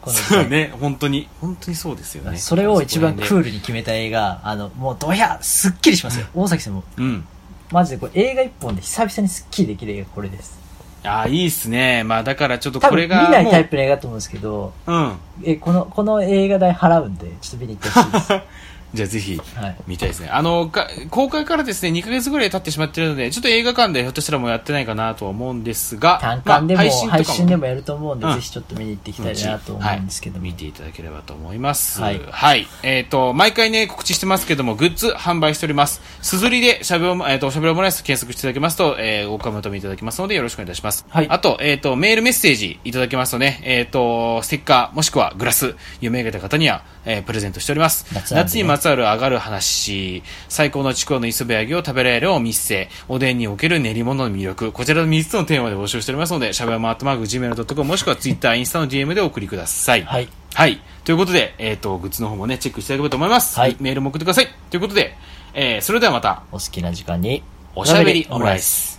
[0.00, 2.38] このそうね、本当に、本当にそうですよね。
[2.38, 3.44] それを一番クール。
[3.44, 6.26] ルに決めた映画、あの、もうドヤすっきりしますよ。
[6.34, 7.24] 大崎さんも、うん。
[7.70, 10.58] マジでこれ映画一本で久々にすっきりできる映画これです。
[11.04, 12.04] ああ、いいっすね。
[12.04, 13.30] まあ、だからちょっと多分見これが。
[13.30, 15.12] ないタイもプの映画だと思うんですけど、ううん。
[15.44, 18.32] え、この、この映画代払うんで、ちょっと見に行ってほしいです。
[18.94, 20.28] じゃあぜひはい見たいですね。
[20.30, 30.42] あの、か公開からですね、2ヶ月ぐらい経ってしまってるので、ちょっと映画館でひょっとしたらもうやってないかなとは思うんですが、単館でも、まあ配信でももやると思うんで、うんぜひちょっと見に行っていきたいなと思うんですけども。
[30.42, 32.00] はい見ていただければと思います。
[32.00, 36.00] はいえっ、と、毎回ね、告知してますけども、グッズ販売しております。
[36.22, 41.04] すずりでしゃべお、えっ、と、しゃべるオムライス検索していただけますと、えー、お買い求めいただけますので、よろしくお願いいたします。
[41.08, 48.06] はいあと、えっ、と、メールメッセージいただけますとね、えっ、と、ステッカー、もしくはグラス、読み上げた方には、えープレゼントしております。
[48.32, 60.02] 夏にまつわる上がる話、最高のちくわの磯辺揚げを食べられるお店、おでんにおける練り物の魅力、こちらの3つのテーマで募集しておりますので、しゃべやまアットマーク Gmail.com もしくは Twitter、インスタの DM でお送りください。
[60.02, 60.28] はい。
[60.54, 60.80] はい。
[61.04, 63.58] ということで、えっ、と、グッズの方もね、チェックしていただければと思います。
[63.58, 64.48] はいメールも送ってください。
[64.70, 65.16] ということで、
[65.54, 67.42] えー、それではまた、お好きな時間に、
[67.74, 68.98] おしゃべりオムライス。